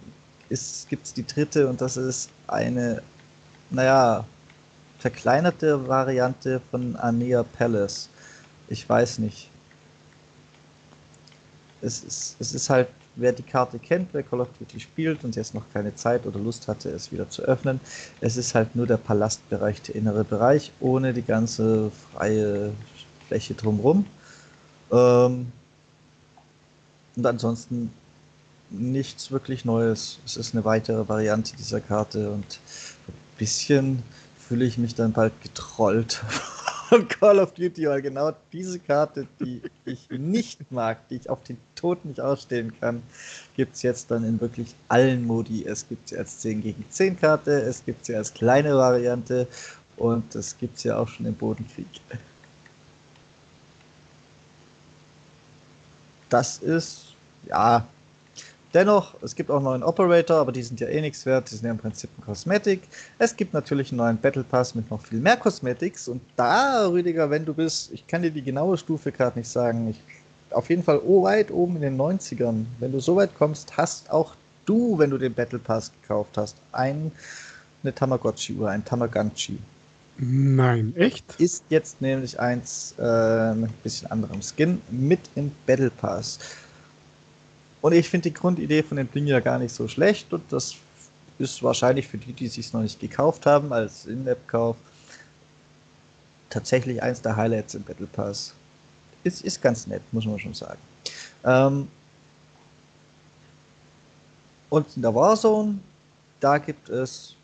[0.89, 3.01] gibt es die dritte und das ist eine,
[3.69, 4.25] naja,
[4.99, 8.09] verkleinerte Variante von Anea Palace.
[8.69, 9.49] Ich weiß nicht.
[11.81, 15.35] Es ist, es ist halt, wer die Karte kennt, wer Call of Duty spielt und
[15.35, 17.81] jetzt noch keine Zeit oder Lust hatte, es wieder zu öffnen,
[18.21, 22.71] es ist halt nur der Palastbereich, der innere Bereich, ohne die ganze freie
[23.27, 24.05] Fläche drumherum.
[24.91, 25.51] Ähm,
[27.15, 27.91] und ansonsten
[28.73, 30.19] nichts wirklich Neues.
[30.25, 32.59] Es ist eine weitere Variante dieser Karte und
[33.07, 34.03] ein bisschen
[34.37, 36.21] fühle ich mich dann bald getrollt
[36.89, 41.43] von Call of Duty, weil genau diese Karte, die ich nicht mag, die ich auf
[41.43, 43.01] den Tod nicht ausstehen kann,
[43.55, 45.65] gibt es jetzt dann in wirklich allen Modi.
[45.65, 49.47] Es gibt sie als 10 gegen 10 Karte, es gibt sie als kleine Variante
[49.97, 51.87] und es gibt sie auch schon im Bodenkrieg.
[56.29, 57.13] Das ist,
[57.47, 57.87] ja,
[58.73, 61.49] Dennoch, es gibt auch einen neuen Operator, aber die sind ja eh nichts wert.
[61.51, 62.81] Die sind ja im Prinzip ein Kosmetik.
[63.19, 66.07] Es gibt natürlich einen neuen Battle Pass mit noch viel mehr Cosmetics.
[66.07, 69.89] Und da, Rüdiger, wenn du bist, ich kann dir die genaue Stufe gerade nicht sagen.
[69.89, 70.01] Ich,
[70.55, 72.65] auf jeden Fall oh, weit oben in den 90ern.
[72.79, 74.33] Wenn du so weit kommst, hast auch
[74.65, 77.11] du, wenn du den Battle Pass gekauft hast, ein,
[77.83, 79.59] eine Tamagotchi-Uhr, ein Tamagotchi.
[80.17, 81.25] Nein, echt?
[81.39, 86.39] Ist jetzt nämlich eins äh, mit ein bisschen anderem Skin mit im Battle Pass.
[87.83, 90.75] Und ich finde die Grundidee von dem Ding ja gar nicht so schlecht und das
[91.37, 94.77] ist wahrscheinlich für die, die es sich noch nicht gekauft haben, als In-App-Kauf,
[96.49, 98.53] tatsächlich eins der Highlights im Battle Pass.
[99.25, 100.79] Ist, ist ganz nett, muss man schon sagen.
[101.43, 101.89] Ähm
[104.69, 105.77] und in der Warzone,
[106.39, 107.35] da gibt es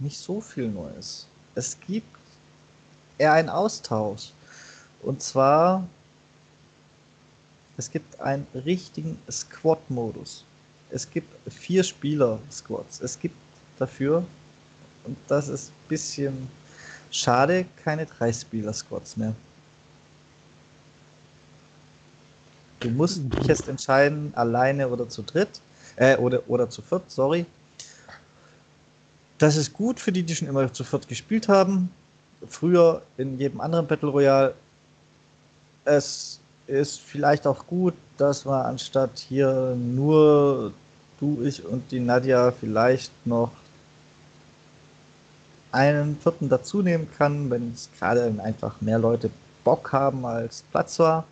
[0.00, 1.28] nicht so viel Neues.
[1.54, 2.18] Es gibt
[3.18, 4.32] eher einen Austausch.
[5.02, 5.86] Und zwar
[7.80, 10.44] es gibt einen richtigen Squad-Modus.
[10.90, 13.00] Es gibt vier Spieler-Squads.
[13.00, 13.36] Es gibt
[13.78, 14.22] dafür,
[15.04, 16.48] und das ist ein bisschen
[17.10, 19.34] schade, keine drei Spieler-Squads mehr.
[22.80, 25.62] Du musst dich jetzt entscheiden, alleine oder zu dritt,
[25.96, 27.46] äh, oder, oder zu viert, sorry.
[29.38, 31.90] Das ist gut für die, die schon immer zu viert gespielt haben.
[32.46, 34.54] Früher in jedem anderen Battle Royale.
[35.86, 36.39] Es
[36.70, 40.72] ist vielleicht auch gut, dass wir anstatt hier nur
[41.18, 43.50] du, ich und die Nadja vielleicht noch
[45.72, 49.30] einen vierten dazu nehmen kann, wenn es gerade einfach mehr Leute
[49.64, 51.24] Bock haben als Platz war.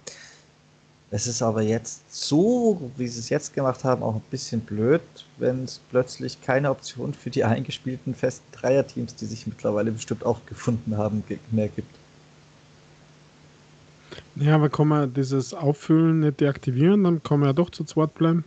[1.11, 5.01] Es ist aber jetzt so, wie sie es jetzt gemacht haben, auch ein bisschen blöd,
[5.39, 10.45] wenn es plötzlich keine Option für die eingespielten festen Dreierteams, die sich mittlerweile bestimmt auch
[10.47, 11.95] gefunden haben, mehr gibt.
[14.41, 18.15] Ja, aber kann man dieses Auffüllen nicht deaktivieren, dann kann man ja doch zu zweit
[18.15, 18.45] bleiben.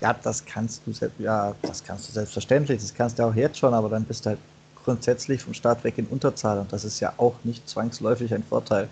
[0.00, 3.72] Ja, das kannst du ja, das kannst du selbstverständlich, das kannst du auch jetzt schon,
[3.72, 4.40] aber dann bist du halt
[4.84, 8.88] grundsätzlich vom Start weg in Unterzahl und das ist ja auch nicht zwangsläufig ein Vorteil.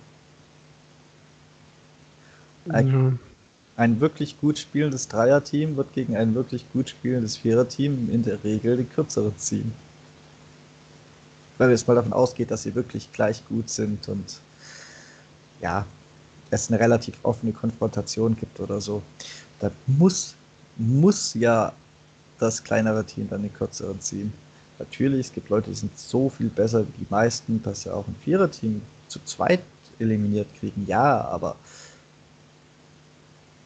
[2.68, 3.12] Ein, ja.
[3.76, 8.76] ein wirklich gut spielendes Dreierteam wird gegen ein wirklich gut spielendes Viererteam in der Regel
[8.76, 9.72] die kürzere ziehen.
[11.58, 14.40] Weil es mal davon ausgeht, dass sie wirklich gleich gut sind und
[15.60, 15.84] ja,
[16.50, 19.02] es eine relativ offene Konfrontation gibt oder so,
[19.60, 20.34] da muss,
[20.76, 21.72] muss ja
[22.38, 24.32] das kleinere Team dann den kürzeren ziehen.
[24.78, 28.06] Natürlich, es gibt Leute, die sind so viel besser wie die meisten, dass sie auch
[28.08, 29.60] ein Viererteam zu zweit
[29.98, 30.86] eliminiert kriegen.
[30.86, 31.56] Ja, aber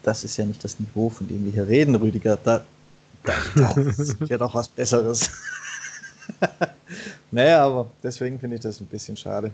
[0.02, 2.36] das ist ja nicht das Niveau, von dem wir hier reden, Rüdiger.
[2.36, 2.64] Da,
[3.22, 5.30] da, das ist ja doch was Besseres.
[7.30, 9.52] naja, aber deswegen finde ich das ein bisschen schade.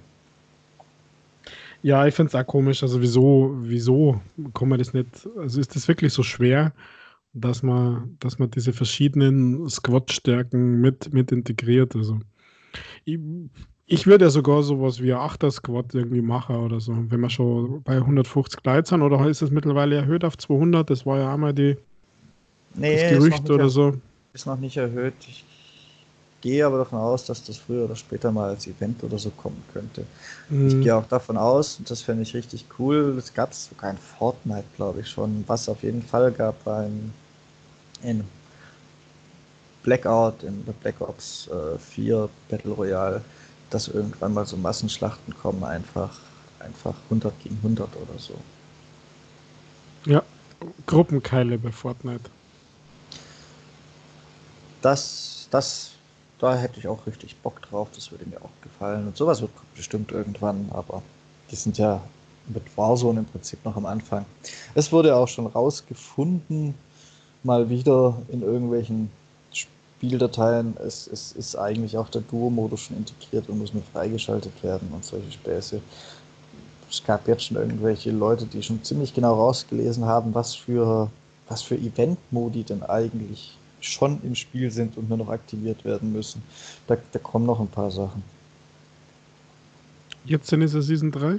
[1.82, 2.82] Ja, ich finde es auch komisch.
[2.82, 4.20] Also wieso, wieso
[4.54, 6.72] kann man das nicht, also ist das wirklich so schwer,
[7.32, 11.96] dass man, dass man diese verschiedenen Squad-Stärken mit, mit integriert?
[11.96, 12.18] Also
[13.04, 13.18] ich,
[13.86, 17.82] ich würde ja sogar sowas wie ein Achter-Squad irgendwie machen oder so, wenn wir schon
[17.82, 20.88] bei 150 Leuten sind, oder ist es mittlerweile erhöht auf 200?
[20.90, 21.76] Das war ja einmal die,
[22.74, 23.94] nee, das Gerücht oder so.
[24.32, 25.14] Ist noch nicht erhöht.
[25.26, 25.44] Ich
[26.40, 29.62] gehe aber davon aus, dass das früher oder später mal als Event oder so kommen
[29.72, 30.04] könnte.
[30.48, 30.68] Mhm.
[30.68, 33.98] Ich gehe auch davon aus, und das fände ich richtig cool, es gab sogar ein
[33.98, 37.12] Fortnite, glaube ich schon, was auf jeden Fall gab beim
[38.02, 38.24] in
[39.82, 43.22] Blackout, in der Black Ops äh, 4 Battle Royale,
[43.70, 46.18] dass irgendwann mal so Massenschlachten kommen, einfach,
[46.58, 48.34] einfach 100 gegen 100 oder so.
[50.06, 50.22] Ja,
[50.86, 52.30] Gruppenkeile bei Fortnite.
[54.82, 55.90] Das, das,
[56.40, 59.06] da hätte ich auch richtig Bock drauf, das würde mir auch gefallen.
[59.06, 61.02] Und sowas wird bestimmt irgendwann, aber
[61.50, 62.00] die sind ja
[62.48, 64.24] mit Warzone im Prinzip noch am Anfang.
[64.74, 66.74] Es wurde auch schon rausgefunden,
[67.42, 69.10] mal wieder in irgendwelchen
[69.52, 74.88] Spieldateien, es, es ist eigentlich auch der Duo-Modus schon integriert und muss nur freigeschaltet werden
[74.92, 75.80] und solche Späße.
[76.90, 81.10] Es gab jetzt schon irgendwelche Leute, die schon ziemlich genau rausgelesen haben, was für,
[81.48, 86.42] was für Event-Modi denn eigentlich schon im Spiel sind und nur noch aktiviert werden müssen.
[86.86, 88.22] Da, da kommen noch ein paar Sachen.
[90.24, 91.38] Jetzt sind es ja Season 3?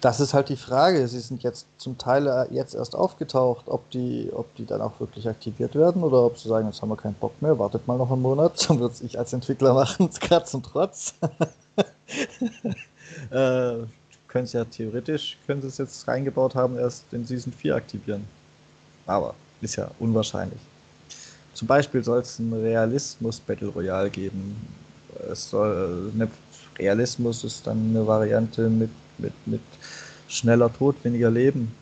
[0.00, 1.06] Das ist halt die Frage.
[1.06, 4.98] Sie sind jetzt zum Teil äh, jetzt erst aufgetaucht, ob die, ob die dann auch
[4.98, 7.96] wirklich aktiviert werden oder ob sie sagen, jetzt haben wir keinen Bock mehr, wartet mal
[7.96, 11.14] noch einen Monat, dann würde ich als Entwickler machen, Katz und Trotz.
[13.30, 13.74] äh,
[14.26, 18.26] können sie ja theoretisch, können sie es jetzt reingebaut haben, erst in Season 4 aktivieren.
[19.06, 20.58] Aber ist ja unwahrscheinlich.
[21.54, 24.56] Zum Beispiel soll es ein Realismus-Battle Royale geben.
[25.30, 26.28] Es soll eine
[26.78, 29.60] Realismus ist dann eine Variante mit mit, mit
[30.28, 31.72] schneller Tod, weniger Leben.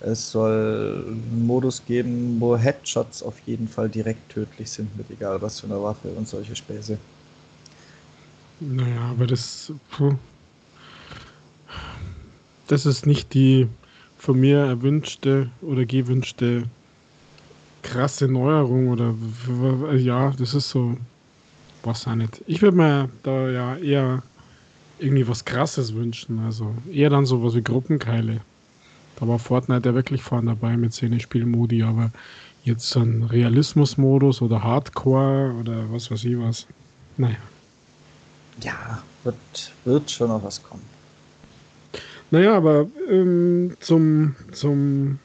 [0.00, 5.40] Es soll einen Modus geben, wo Headshots auf jeden Fall direkt tödlich sind, mit egal
[5.40, 6.98] was für einer Waffe und solche Späße.
[8.60, 9.72] Naja, aber das.
[9.90, 10.14] Puh.
[12.68, 13.68] Das ist nicht die
[14.18, 16.64] von mir erwünschte oder gewünschte
[17.86, 19.14] krasse Neuerung oder
[19.94, 20.96] ja, das ist so.
[21.82, 22.42] Was auch nicht.
[22.48, 24.22] Ich würde mir da ja eher
[24.98, 26.40] irgendwie was Krasses wünschen.
[26.44, 28.40] Also eher dann sowas wie Gruppenkeile.
[29.16, 32.10] Da war Fortnite ja wirklich vorne dabei mit Szene-Spiel-Modi, aber
[32.64, 36.66] jetzt so ein Realismus-Modus oder Hardcore oder was weiß ich was.
[37.16, 37.36] Naja.
[38.62, 39.36] Ja, wird,
[39.84, 40.82] wird schon noch was kommen.
[42.32, 45.20] Naja, aber ähm, zum, zum,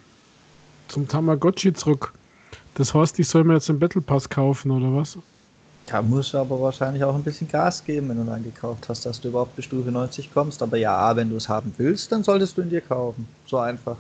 [0.88, 2.14] zum Tamagotchi zurück.
[2.76, 5.18] Das heißt, ich soll mir jetzt den Battle Pass kaufen oder was?
[5.88, 9.06] Da musst du aber wahrscheinlich auch ein bisschen Gas geben, wenn du dann gekauft hast,
[9.06, 10.62] dass du überhaupt bis Stufe 90 kommst.
[10.64, 13.28] Aber ja, wenn du es haben willst, dann solltest du ihn dir kaufen.
[13.46, 13.98] So einfach.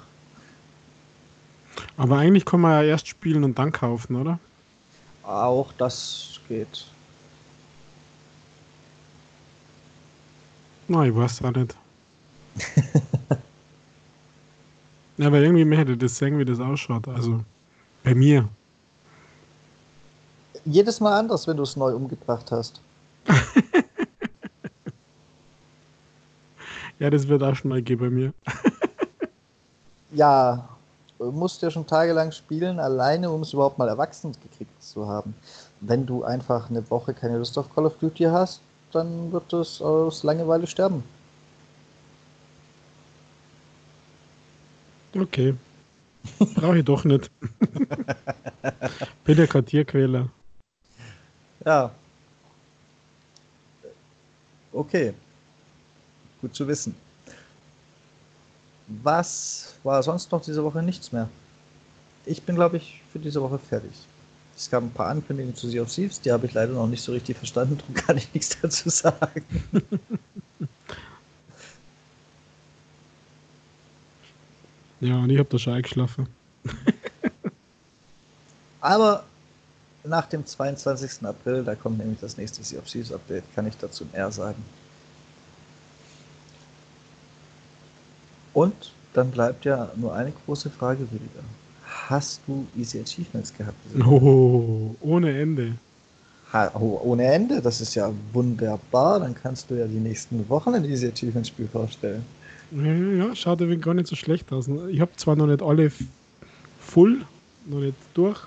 [1.97, 4.39] Aber eigentlich kann man ja erst spielen und dann kaufen, oder?
[5.23, 6.85] Auch das geht.
[10.87, 11.75] Na, ich weiß auch nicht.
[15.17, 17.07] ja, aber irgendwie möchte das sehen, wie das ausschaut.
[17.07, 17.41] Also
[18.03, 18.49] bei mir
[20.65, 22.81] jedes Mal anders, wenn du es neu umgebracht hast.
[26.99, 28.33] ja, das wird auch schon mal gehen bei mir.
[30.13, 30.67] ja,
[31.19, 35.35] du musst ja schon tagelang spielen, alleine, um es überhaupt mal erwachsen gekriegt zu haben.
[35.81, 39.81] Wenn du einfach eine Woche keine Lust auf Call of Duty hast, dann wird es
[39.81, 41.03] aus Langeweile sterben.
[45.15, 45.55] Okay.
[46.55, 47.31] Brauche ich doch nicht.
[49.25, 50.29] Bin der Kartierquäler.
[51.65, 51.91] Ja.
[54.73, 55.13] Okay.
[56.41, 56.95] Gut zu wissen.
[58.87, 61.29] Was war sonst noch diese Woche nichts mehr?
[62.25, 63.91] Ich bin, glaube ich, für diese Woche fertig.
[64.55, 67.01] Es gab ein paar Ankündigungen zu Sea of Thieves, die habe ich leider noch nicht
[67.01, 69.45] so richtig verstanden, darum kann ich nichts dazu sagen.
[74.99, 76.27] ja, und ich habe da schon eingeschlafen.
[78.81, 79.23] Aber
[80.03, 81.25] nach dem 22.
[81.25, 84.63] April, da kommt nämlich das nächste Sea of Thieves Update, kann ich dazu mehr sagen.
[88.53, 91.43] Und dann bleibt ja nur eine große Frage weniger.
[91.85, 93.77] Hast du Easy Achievements gehabt?
[94.05, 95.73] Oh, ohne Ende.
[96.53, 97.61] Ha, oh, ohne Ende?
[97.61, 99.19] Das ist ja wunderbar.
[99.19, 102.25] Dann kannst du ja die nächsten Wochen ein Easy Achievement Spiel vorstellen.
[102.71, 104.69] Ja, schaut irgendwie gar nicht so schlecht aus.
[104.89, 105.91] Ich habe zwar noch nicht alle
[106.79, 107.25] full,
[107.65, 108.39] noch nicht durch,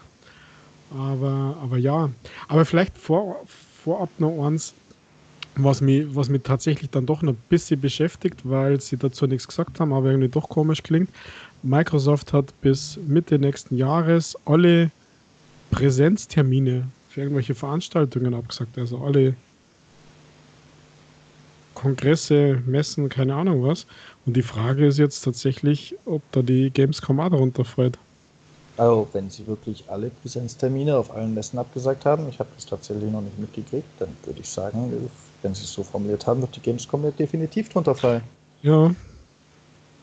[0.90, 2.10] aber, aber ja,
[2.48, 4.74] aber vielleicht vor, vorab noch eins,
[5.56, 9.46] was mich, was mich tatsächlich dann doch noch ein bisschen beschäftigt, weil sie dazu nichts
[9.46, 11.10] gesagt haben, aber irgendwie doch komisch klingt.
[11.62, 14.90] Microsoft hat bis Mitte nächsten Jahres alle
[15.70, 18.76] Präsenztermine für irgendwelche Veranstaltungen abgesagt.
[18.78, 19.34] Also alle
[21.74, 23.86] Kongresse, Messen, keine Ahnung was.
[24.26, 27.98] Und die Frage ist jetzt tatsächlich, ob da die Gamescom auch darunter fällt.
[28.76, 33.10] Also, wenn Sie wirklich alle Präsenztermine auf allen Messen abgesagt haben, ich habe das tatsächlich
[33.10, 35.10] noch nicht mitgekriegt, dann würde ich sagen,
[35.42, 38.22] wenn Sie es so formuliert haben, wird die Gamescom ja definitiv drunter fallen.
[38.62, 38.94] Ja.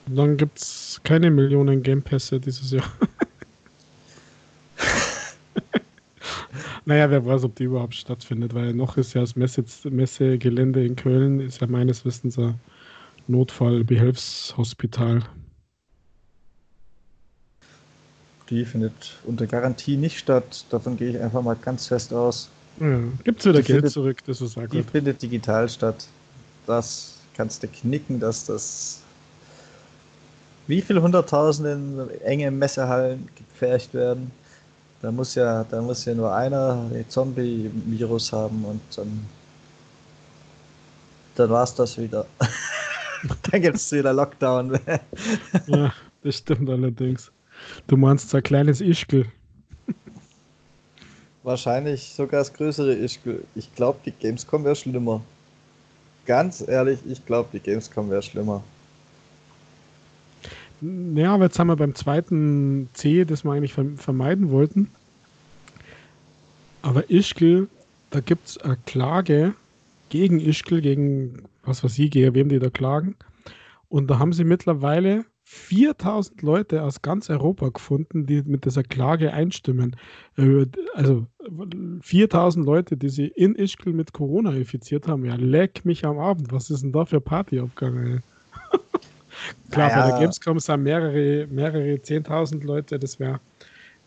[0.07, 2.85] Dann gibt es keine Millionen Game Pässe dieses Jahr.
[6.85, 10.95] Naja, wer weiß, ob die überhaupt stattfindet, weil noch ist ja das Messe Messegelände in
[10.95, 12.55] Köln, ist ja meines Wissens ein
[13.27, 15.21] Notfallbehelfshospital.
[18.51, 20.65] Die findet unter Garantie nicht statt.
[20.69, 22.49] Davon gehe ich einfach mal ganz fest aus.
[22.79, 26.05] Ja, Gibt es wieder Die Geld findet- zurück, das ist auch Die findet digital statt.
[26.67, 28.99] Das kannst du knicken, dass das.
[30.67, 34.31] Wie viele hunderttausende enge Messehallen gepfercht werden?
[35.01, 39.25] Da muss ja, da muss ja nur einer den Zombie-Virus haben und dann,
[41.35, 42.25] dann war es das wieder.
[43.51, 44.77] dann gibt es wieder Lockdown.
[45.67, 45.93] Ja,
[46.23, 47.31] das stimmt allerdings.
[47.87, 49.25] Du meinst so ein kleines Ischgl.
[51.43, 53.43] Wahrscheinlich sogar das größere Ischgl.
[53.55, 55.21] Ich glaube, die Gamescom wäre schlimmer.
[56.25, 58.63] Ganz ehrlich, ich glaube, die Gamescom wäre schlimmer.
[61.15, 64.89] Ja, aber jetzt haben wir beim zweiten C, das wir eigentlich verm- vermeiden wollten.
[66.81, 67.67] Aber Ischgl,
[68.09, 69.53] da gibt es eine Klage
[70.09, 73.15] gegen Ischgl, gegen was weiß ich, gegen wem die da klagen.
[73.89, 79.33] Und da haben sie mittlerweile 4000 Leute aus ganz Europa gefunden, die mit dieser Klage
[79.33, 79.95] einstimmen.
[80.37, 81.27] Äh, Also
[82.01, 85.25] 4000 Leute, die sie in Ischgl mit Corona infiziert haben.
[85.25, 86.51] Ja, leck mich am Abend.
[86.53, 88.23] Was ist denn da für Party abgegangen?
[89.71, 90.03] Klar, bei Naja.
[90.03, 92.99] der Gamescom sind mehrere, mehrere 10.000 Leute.
[92.99, 93.41] Das wäre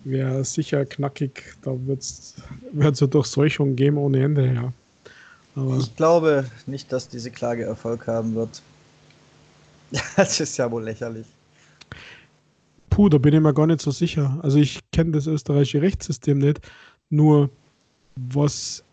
[0.04, 1.56] wär sicher knackig.
[1.62, 2.36] Da wird es
[2.78, 4.74] eine Durchseuchung geben ohne Ende, ja.
[5.54, 8.62] Aber Ich glaube nicht, dass diese Klage Erfolg haben wird.
[10.16, 11.33] Das ist ja wohl lächerlich.
[12.94, 14.38] Puh, da bin ich mir gar nicht so sicher.
[14.42, 16.60] Also ich kenne das österreichische Rechtssystem nicht.
[17.10, 17.50] Nur
[18.14, 18.84] was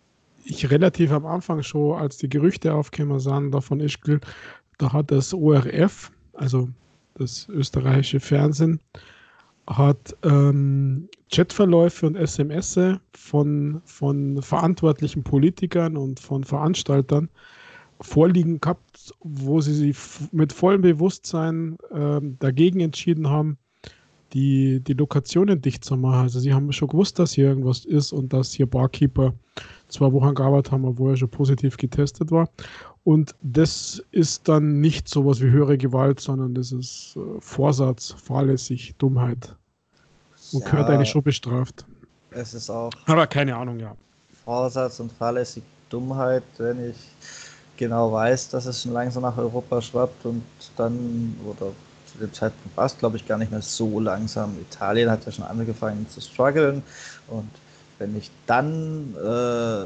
[0.43, 4.19] ich relativ am Anfang schon, als die Gerüchte aufgekommen sind, davon Ischgl,
[4.79, 6.67] da hat das ORF, also
[7.13, 8.79] das österreichische Fernsehen,
[9.67, 12.79] hat ähm, Chatverläufe und SMS
[13.13, 17.29] von, von verantwortlichen Politikern und von Veranstaltern
[18.01, 19.95] vorliegen gehabt, wo sie sich
[20.31, 23.59] mit vollem Bewusstsein ähm, dagegen entschieden haben,
[24.33, 26.21] die, die Lokationen dicht zu machen.
[26.21, 29.33] Also sie haben schon gewusst, dass hier irgendwas ist und dass hier Barkeeper
[29.89, 32.49] zwei Wochen gearbeitet haben, obwohl er schon positiv getestet war.
[33.03, 38.95] Und das ist dann nicht sowas wie höhere Gewalt, sondern das ist äh, Vorsatz, fahrlässig,
[38.97, 39.55] Dummheit.
[40.51, 41.85] Und gehört Ja, eigentlich schon bestraft.
[42.31, 43.95] Es ist auch Aber keine Ahnung, ja.
[44.43, 47.17] Vorsatz und fahrlässig Dummheit, wenn ich
[47.77, 50.43] genau weiß, dass es schon langsam nach Europa schwappt und
[50.75, 51.75] dann, oder
[52.11, 54.57] zu dem Zeitpunkt war es, glaube ich, gar nicht mehr so langsam.
[54.59, 56.83] Italien hat ja schon angefangen zu strugglen
[57.27, 57.49] und
[57.99, 59.85] wenn ich dann äh,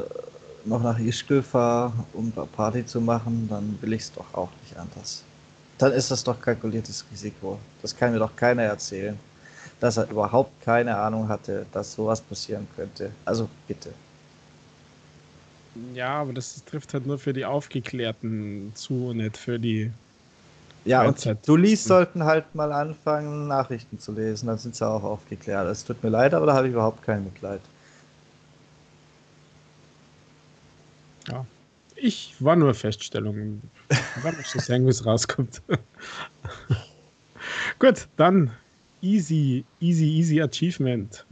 [0.67, 4.49] noch nach Ischgl fahre, um da Party zu machen, dann will ich es doch auch
[4.63, 5.23] nicht anders.
[5.77, 7.59] Dann ist das doch kalkuliertes Risiko.
[7.81, 9.19] Das kann mir doch keiner erzählen,
[9.79, 13.11] dass er überhaupt keine Ahnung hatte, dass sowas passieren könnte.
[13.25, 13.91] Also bitte.
[15.93, 19.91] Ja, aber das trifft halt nur für die Aufgeklärten zu und nicht für die.
[20.85, 21.47] Ja, und Freizeit.
[21.47, 25.67] du liest sollten halt mal anfangen, Nachrichten zu lesen, dann sind sie auch aufgeklärt.
[25.67, 27.61] Es tut mir leid, aber da habe ich überhaupt kein Mitleid.
[31.95, 33.61] Ich war nur Feststellung.
[34.21, 35.61] Wann ich das es rauskommt.
[37.79, 38.51] Gut, dann
[39.01, 41.25] easy, easy, easy Achievement.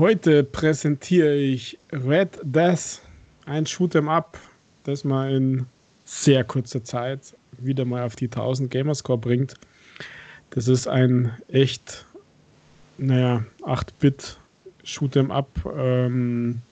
[0.00, 3.02] Heute präsentiere ich Red Death,
[3.44, 4.38] ein Shoot'em Up,
[4.84, 5.66] das man in
[6.06, 9.56] sehr kurzer Zeit wieder mal auf die 1000 Gamerscore bringt.
[10.52, 12.06] Das ist ein echt,
[12.96, 14.38] naja, 8-Bit
[14.86, 16.62] Shoot'em Up ähm,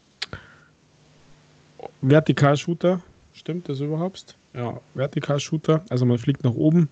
[2.01, 3.03] Vertikal-Shooter.
[3.35, 4.39] Stimmt das überhaupt?
[4.55, 5.85] Ja, Vertikal-Shooter.
[5.91, 6.89] Also man fliegt nach oben.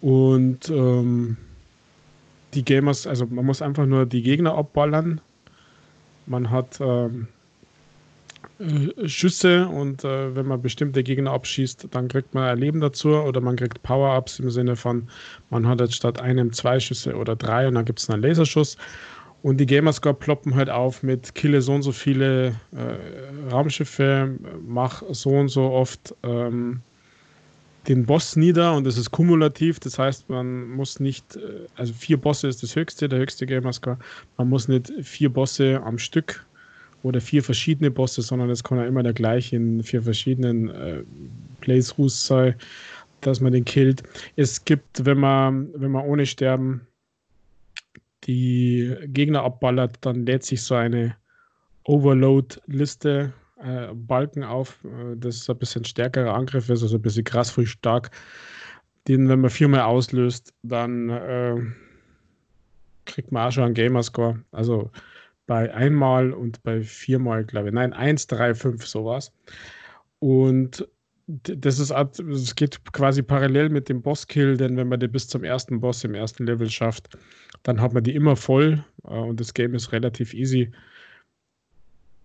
[0.00, 1.36] Und ähm,
[2.54, 5.20] die Gamers, also man muss einfach nur die Gegner abballern.
[6.26, 7.28] Man hat ähm,
[8.58, 13.10] äh, Schüsse und äh, wenn man bestimmte Gegner abschießt, dann kriegt man ein Leben dazu
[13.10, 15.08] oder man kriegt Power-Ups im Sinne von,
[15.50, 18.76] man hat jetzt statt einem zwei Schüsse oder drei und dann gibt es einen Laserschuss.
[19.42, 25.02] Und die Gamerscore ploppen halt auf mit kille so und so viele äh, Raumschiffe, mach
[25.10, 26.80] so und so oft ähm,
[27.88, 29.80] den Boss nieder und das ist kumulativ.
[29.80, 33.98] Das heißt, man muss nicht, äh, also vier Bosse ist das höchste, der höchste Gamerscore.
[34.36, 36.44] Man muss nicht vier Bosse am Stück
[37.02, 41.02] oder vier verschiedene Bosse, sondern es kann ja immer der gleiche in vier verschiedenen äh,
[41.60, 42.54] Playthroughs sein,
[43.20, 44.02] dass man den killt.
[44.36, 46.86] Es gibt, wenn man, wenn man ohne Sterben
[48.24, 51.16] die Gegner abballert, dann lädt sich so eine
[51.84, 53.32] Overload-Liste
[53.62, 57.66] äh, Balken auf, äh, das ein bisschen stärkerer Angriff ist, also ein bisschen krass früh
[57.66, 58.10] stark.
[59.08, 61.56] Den, wenn man viermal auslöst, dann äh,
[63.04, 64.42] kriegt man auch schon einen Gamerscore.
[64.52, 64.90] Also
[65.46, 67.74] bei einmal und bei viermal, glaube ich.
[67.74, 69.32] Nein, eins, drei, fünf, sowas.
[70.20, 70.86] Und
[71.26, 75.44] das ist es geht quasi parallel mit dem Bosskill, denn wenn man den bis zum
[75.44, 77.16] ersten Boss im ersten Level schafft,
[77.62, 80.70] dann hat man die immer voll äh, und das Game ist relativ easy.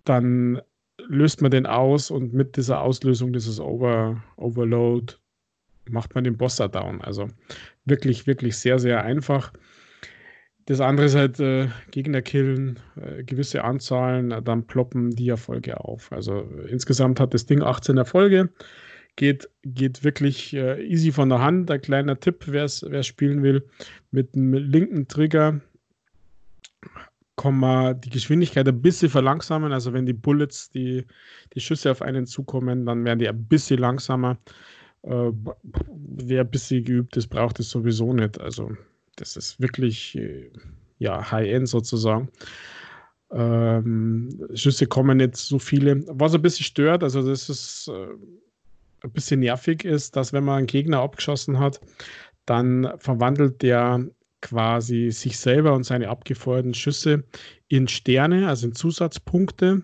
[0.03, 0.61] Dann
[1.07, 5.13] löst man den aus und mit dieser Auslösung dieses Over, Overload
[5.89, 7.01] macht man den Boss da down.
[7.01, 7.29] Also
[7.85, 9.53] wirklich, wirklich sehr, sehr einfach.
[10.65, 16.11] Das andere ist halt äh, Gegner killen, äh, gewisse Anzahlen, dann ploppen die Erfolge auf.
[16.11, 18.49] Also äh, insgesamt hat das Ding 18 Erfolge.
[19.15, 21.71] Geht, geht wirklich äh, easy von der Hand.
[21.71, 23.65] Ein kleiner Tipp, wer es spielen will,
[24.11, 25.61] mit dem linken Trigger
[27.38, 29.71] kann man die Geschwindigkeit ein bisschen verlangsamen.
[29.71, 31.05] Also wenn die Bullets, die,
[31.53, 34.38] die Schüsse auf einen zukommen, dann werden die ein bisschen langsamer.
[35.03, 35.31] Äh,
[35.93, 38.41] wer ein bisschen geübt ist, braucht es sowieso nicht.
[38.41, 38.71] Also
[39.15, 40.49] das ist wirklich äh,
[40.97, 42.29] ja, High-End sozusagen.
[43.31, 46.03] Ähm, Schüsse kommen nicht so viele.
[46.07, 48.07] Was ein bisschen stört, also das ist äh,
[49.03, 51.79] ein bisschen nervig ist, dass wenn man einen Gegner abgeschossen hat,
[52.45, 54.07] dann verwandelt der
[54.41, 57.23] quasi sich selber und seine abgefeuerten Schüsse
[57.67, 59.83] in Sterne, also in Zusatzpunkte.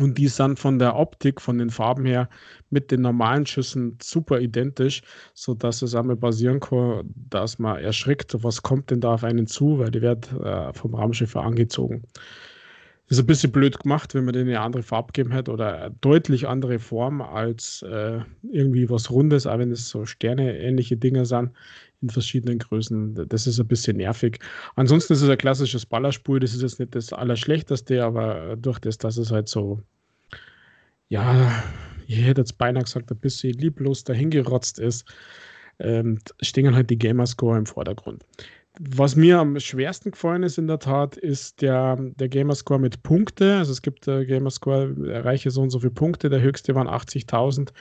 [0.00, 2.28] Und die sind von der Optik, von den Farben her
[2.70, 5.02] mit den normalen Schüssen super identisch,
[5.34, 9.78] sodass es einmal passieren kann, dass man erschrickt, was kommt denn da auf einen zu,
[9.78, 12.02] weil die wird äh, vom Raumschiff angezogen.
[13.06, 15.94] Ist ein bisschen blöd gemacht, wenn man denen eine andere Farbe gegeben hätte oder eine
[16.00, 21.50] deutlich andere Form als äh, irgendwie was Rundes, auch wenn es so Sterne-ähnliche Dinge sind
[22.02, 23.28] in verschiedenen Größen.
[23.28, 24.38] Das ist ein bisschen nervig.
[24.76, 26.40] Ansonsten ist es ein klassisches Ballerspiel.
[26.40, 29.80] Das ist jetzt nicht das Allerschlechteste, aber durch das, dass es halt so,
[31.08, 31.62] ja,
[32.06, 35.06] ich hätte jetzt beinahe gesagt, ein bisschen lieblos dahingerotzt ist,
[35.78, 38.24] ähm, stehen halt die Gamerscore im Vordergrund.
[38.80, 43.58] Was mir am schwersten gefallen ist in der Tat, ist der, der Gamerscore mit Punkte.
[43.58, 46.28] Also es gibt der Gamerscore, erreiche so und so viele Punkte.
[46.28, 47.72] Der höchste waren 80.000.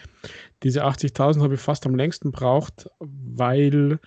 [0.62, 4.00] Diese 80.000 habe ich fast am längsten braucht, weil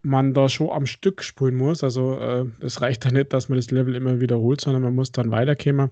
[0.00, 1.84] man da schon am Stück spielen muss.
[1.84, 5.12] Also äh, es reicht ja nicht, dass man das Level immer wiederholt, sondern man muss
[5.12, 5.90] dann weiterkommen.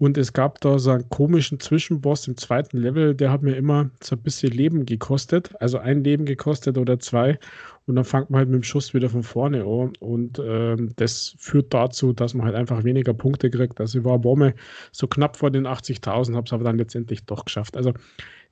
[0.00, 3.90] Und es gab da so einen komischen Zwischenboss im zweiten Level, der hat mir immer
[4.00, 7.36] so ein bisschen Leben gekostet, also ein Leben gekostet oder zwei.
[7.86, 9.94] Und dann fängt man halt mit dem Schuss wieder von vorne an.
[9.98, 13.80] Und ähm, das führt dazu, dass man halt einfach weniger Punkte kriegt.
[13.80, 14.54] Also ich war Bombe
[14.92, 17.76] so knapp vor den 80.000, habe es aber dann letztendlich doch geschafft.
[17.76, 17.92] Also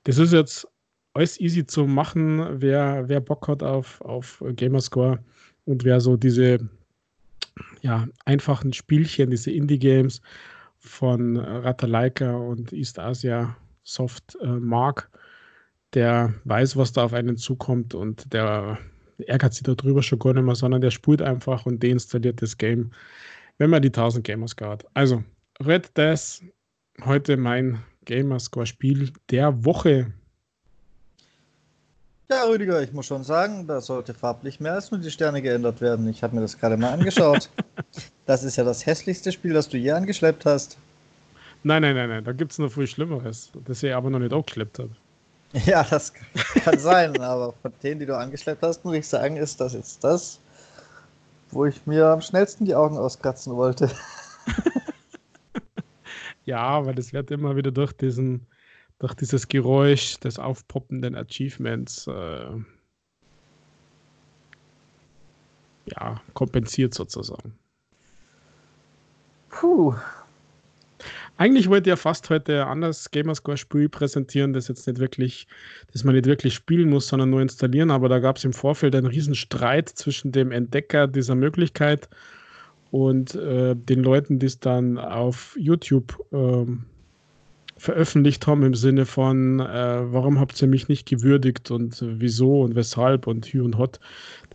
[0.03, 0.67] das ist jetzt
[1.13, 5.19] alles easy zu machen, wer, wer Bock hat auf, auf Gamerscore
[5.63, 6.59] und wer so diese
[7.81, 10.21] ja, einfachen Spielchen, diese Indie-Games
[10.87, 15.09] von Ratalaika und East Asia Soft äh, mag,
[15.93, 18.77] der weiß, was da auf einen zukommt und der
[19.25, 22.91] ärgert sich darüber schon gar nicht mehr, sondern der spult einfach und deinstalliert das Game,
[23.57, 24.85] wenn man die 1000 Gamerscore hat.
[24.93, 25.23] Also,
[25.65, 26.43] Red Death,
[27.03, 30.13] heute mein Gamerscore-Spiel der Woche.
[32.29, 35.79] Ja, Rüdiger, ich muss schon sagen, da sollte farblich mehr als nur die Sterne geändert
[35.79, 36.09] werden.
[36.09, 37.49] Ich habe mir das gerade mal angeschaut.
[38.25, 40.77] das ist ja das hässlichste Spiel, das du je angeschleppt hast.
[41.63, 44.33] Nein, nein, nein, nein, da gibt es noch viel Schlimmeres, das ich aber noch nicht
[44.33, 44.89] angeschleppt habe.
[45.65, 49.61] Ja, das kann sein, aber von denen, die du angeschleppt hast, muss ich sagen, ist
[49.61, 50.41] das jetzt das,
[51.51, 53.89] wo ich mir am schnellsten die Augen auskratzen wollte.
[56.45, 58.45] ja, aber das wird immer wieder durch diesen
[58.99, 62.49] durch dieses Geräusch des aufpoppenden Achievements äh,
[65.85, 67.57] ja, kompensiert sozusagen.
[69.49, 69.95] Puh.
[71.37, 75.47] Eigentlich wollte er fast heute ein anderes Gamerscore-Spiel präsentieren, das jetzt nicht wirklich,
[75.93, 77.91] das man nicht wirklich spielen muss, sondern nur installieren.
[77.91, 82.09] Aber da gab es im Vorfeld einen riesen Streit zwischen dem Entdecker dieser Möglichkeit
[82.89, 86.85] und äh, den Leuten, die es dann auf YouTube ähm,
[87.77, 92.61] veröffentlicht haben im Sinne von, äh, warum habt ihr mich nicht gewürdigt und äh, wieso
[92.61, 93.99] und weshalb und hü und hot.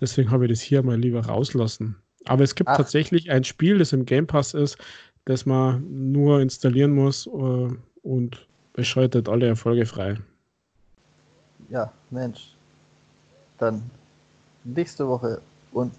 [0.01, 1.97] Deswegen habe ich das hier mal lieber rauslassen.
[2.25, 2.77] Aber es gibt Ach.
[2.77, 4.77] tatsächlich ein Spiel, das im Game Pass ist,
[5.25, 7.69] das man nur installieren muss äh,
[8.03, 10.19] und beschreitet alle Erfolge frei.
[11.69, 12.55] Ja, Mensch.
[13.59, 13.83] Dann
[14.65, 15.41] nächste Woche
[15.73, 15.93] und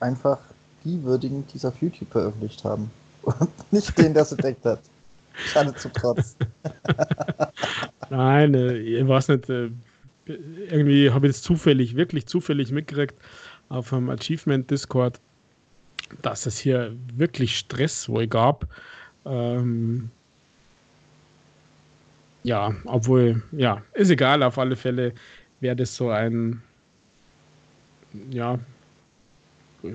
[0.00, 0.38] einfach
[0.84, 2.90] die würdigen, die es auf YouTube veröffentlicht haben.
[3.22, 4.80] Und nicht den, der es entdeckt hat.
[5.34, 6.36] Schade zu Trotz.
[8.10, 9.48] Nein, äh, ich weiß nicht.
[9.48, 9.70] Äh,
[10.26, 13.16] irgendwie habe ich es zufällig, wirklich zufällig mitgekriegt
[13.68, 15.20] auf dem Achievement Discord,
[16.22, 18.68] dass es hier wirklich Stress wohl gab.
[19.24, 20.10] Ähm,
[22.44, 25.14] Ja, obwohl, ja, ist egal, auf alle Fälle
[25.60, 26.62] wäre das so ein,
[28.30, 28.58] ja,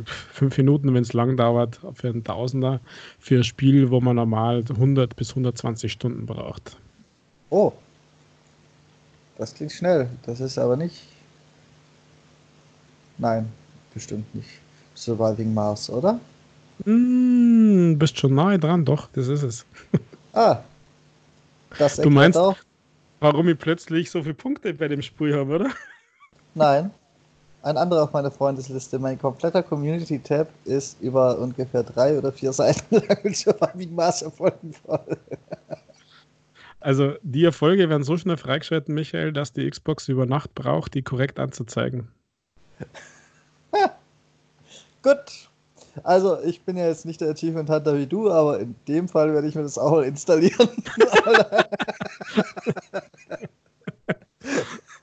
[0.06, 2.80] fünf Minuten, wenn es lang dauert, für einen Tausender,
[3.20, 6.78] für ein Spiel, wo man normal 100 bis 120 Stunden braucht.
[7.50, 7.72] Oh,
[9.38, 10.10] das klingt schnell.
[10.26, 11.04] Das ist aber nicht.
[13.18, 13.52] Nein,
[13.94, 14.50] bestimmt nicht.
[14.96, 16.20] Surviving Mars, oder?
[16.86, 19.66] Mm, bist schon nahe dran, doch, das ist es.
[20.34, 20.62] Ah,
[21.80, 22.56] das du meinst auch,
[23.20, 25.72] warum ich plötzlich so viele Punkte bei dem Spiel habe, oder?
[26.54, 26.92] Nein.
[27.68, 32.96] Ein anderer auf meiner Freundesliste, mein kompletter Community-Tab ist über ungefähr drei oder vier Seiten
[32.96, 35.18] lang mit Surviving Mars Erfolgen voll.
[36.80, 41.02] Also die Erfolge werden so schnell freigeschalten, Michael, dass die Xbox über Nacht braucht, die
[41.02, 42.08] korrekt anzuzeigen.
[45.04, 45.50] Gut.
[46.04, 49.34] Also ich bin ja jetzt nicht der Achievement Hunter wie du, aber in dem Fall
[49.34, 50.70] werde ich mir das auch installieren.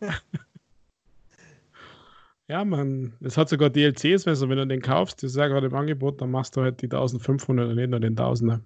[2.48, 5.68] ja, man, es hat sogar DLCs, also wenn du den kaufst, das ist ja gerade
[5.68, 8.60] im Angebot, dann machst du halt die 1500 und nicht nur den 1000er.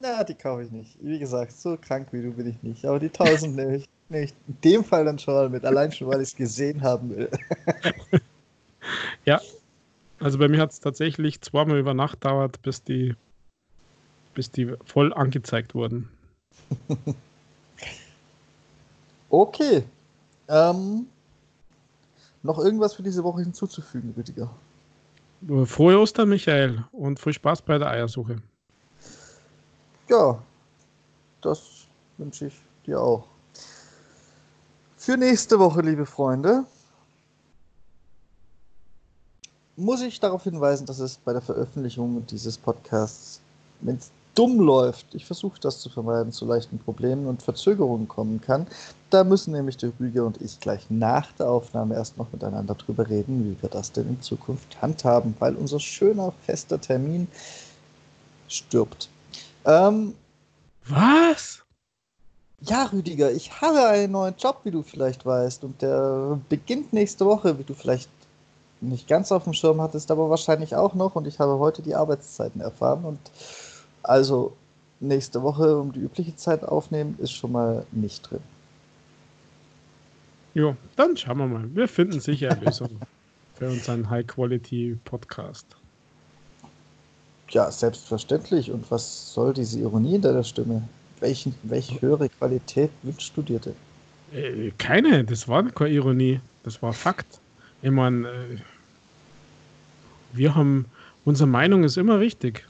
[0.00, 0.98] Na, die kaufe ich nicht.
[1.00, 2.84] Wie gesagt, so krank wie du bin ich nicht.
[2.84, 4.36] Aber die 1000 nehme ich nicht.
[4.46, 7.30] In dem Fall dann schon mit, allein schon, weil ich es gesehen haben will.
[9.24, 9.40] ja,
[10.20, 13.14] also bei mir hat es tatsächlich zweimal über Nacht dauert, bis die,
[14.34, 16.08] bis die voll angezeigt wurden.
[19.30, 19.82] okay.
[20.48, 21.06] Ähm,
[22.46, 24.50] noch irgendwas für diese Woche hinzuzufügen, Rüdiger?
[25.66, 28.40] Frohe Ostern, Michael, und viel Spaß bei der Eiersuche.
[30.08, 30.42] Ja,
[31.42, 31.86] das
[32.16, 32.54] wünsche ich
[32.86, 33.26] dir auch.
[34.96, 36.64] Für nächste Woche, liebe Freunde,
[39.76, 43.40] muss ich darauf hinweisen, dass es bei der Veröffentlichung dieses Podcasts,
[43.82, 48.40] wenn es dumm läuft, ich versuche das zu vermeiden, zu leichten Problemen und Verzögerungen kommen
[48.40, 48.66] kann.
[49.10, 53.08] Da müssen nämlich der Rüger und ich gleich nach der Aufnahme erst noch miteinander drüber
[53.08, 57.26] reden, wie wir das denn in Zukunft handhaben, weil unser schöner, fester Termin
[58.48, 59.08] stirbt.
[59.64, 60.14] Ähm,
[60.88, 61.62] Was?
[62.60, 67.26] Ja, Rüdiger, ich habe einen neuen Job, wie du vielleicht weißt, und der beginnt nächste
[67.26, 68.08] Woche, wie du vielleicht
[68.80, 71.14] nicht ganz auf dem Schirm hattest, aber wahrscheinlich auch noch.
[71.14, 73.04] Und ich habe heute die Arbeitszeiten erfahren.
[73.04, 73.18] Und
[74.08, 74.56] also
[75.00, 78.40] nächste Woche um die übliche Zeit aufnehmen, ist schon mal nicht drin.
[80.54, 81.74] Jo, dann schauen wir mal.
[81.74, 82.88] Wir finden sicher eine Lösung
[83.54, 85.66] für unseren High-Quality-Podcast.
[87.50, 88.70] Ja, selbstverständlich.
[88.70, 90.82] Und was soll diese Ironie in deiner Stimme?
[91.20, 93.76] Welchen, welche höhere Qualität wünschst du dir denn?
[94.32, 96.40] Äh, keine, das war keine Ironie.
[96.62, 97.38] Das war Fakt.
[97.82, 98.58] Ich meine, äh,
[100.32, 100.86] wir haben,
[101.24, 102.66] unsere Meinung ist immer richtig.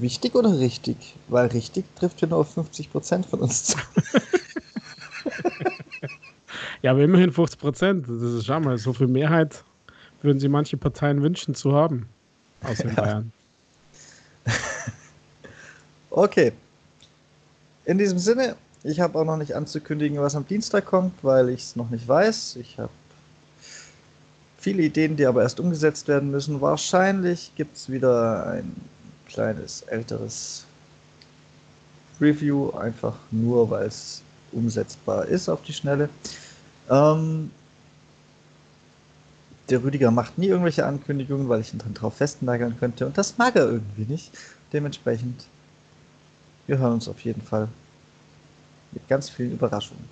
[0.00, 0.96] Wichtig oder richtig?
[1.28, 3.78] Weil richtig trifft ja nur auf 50% von uns zu.
[6.82, 8.04] ja, aber immerhin 50%.
[8.06, 9.62] Das ist, schau mal, so viel Mehrheit
[10.22, 12.08] würden sich manche Parteien wünschen zu haben.
[12.62, 13.32] Aus den Bayern.
[16.10, 16.52] okay.
[17.84, 21.60] In diesem Sinne, ich habe auch noch nicht anzukündigen, was am Dienstag kommt, weil ich
[21.60, 22.56] es noch nicht weiß.
[22.56, 22.90] Ich habe
[24.58, 26.60] viele Ideen, die aber erst umgesetzt werden müssen.
[26.60, 28.74] Wahrscheinlich gibt es wieder ein
[29.32, 30.64] kleines, älteres
[32.20, 34.22] Review, einfach nur, weil es
[34.52, 36.08] umsetzbar ist auf die Schnelle.
[36.90, 37.50] Ähm,
[39.68, 43.06] der Rüdiger macht nie irgendwelche Ankündigungen, weil ich ihn dann drauf festnageln könnte.
[43.06, 44.30] Und das mag er irgendwie nicht.
[44.72, 45.46] Dementsprechend,
[46.66, 47.68] wir hören uns auf jeden Fall
[48.92, 50.08] mit ganz vielen Überraschungen.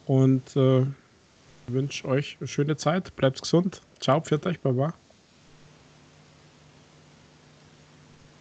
[0.07, 0.85] und äh,
[1.67, 3.15] wünsche euch eine schöne Zeit.
[3.15, 3.81] Bleibt gesund.
[4.01, 4.93] Ciao, pfiat euch, Baba.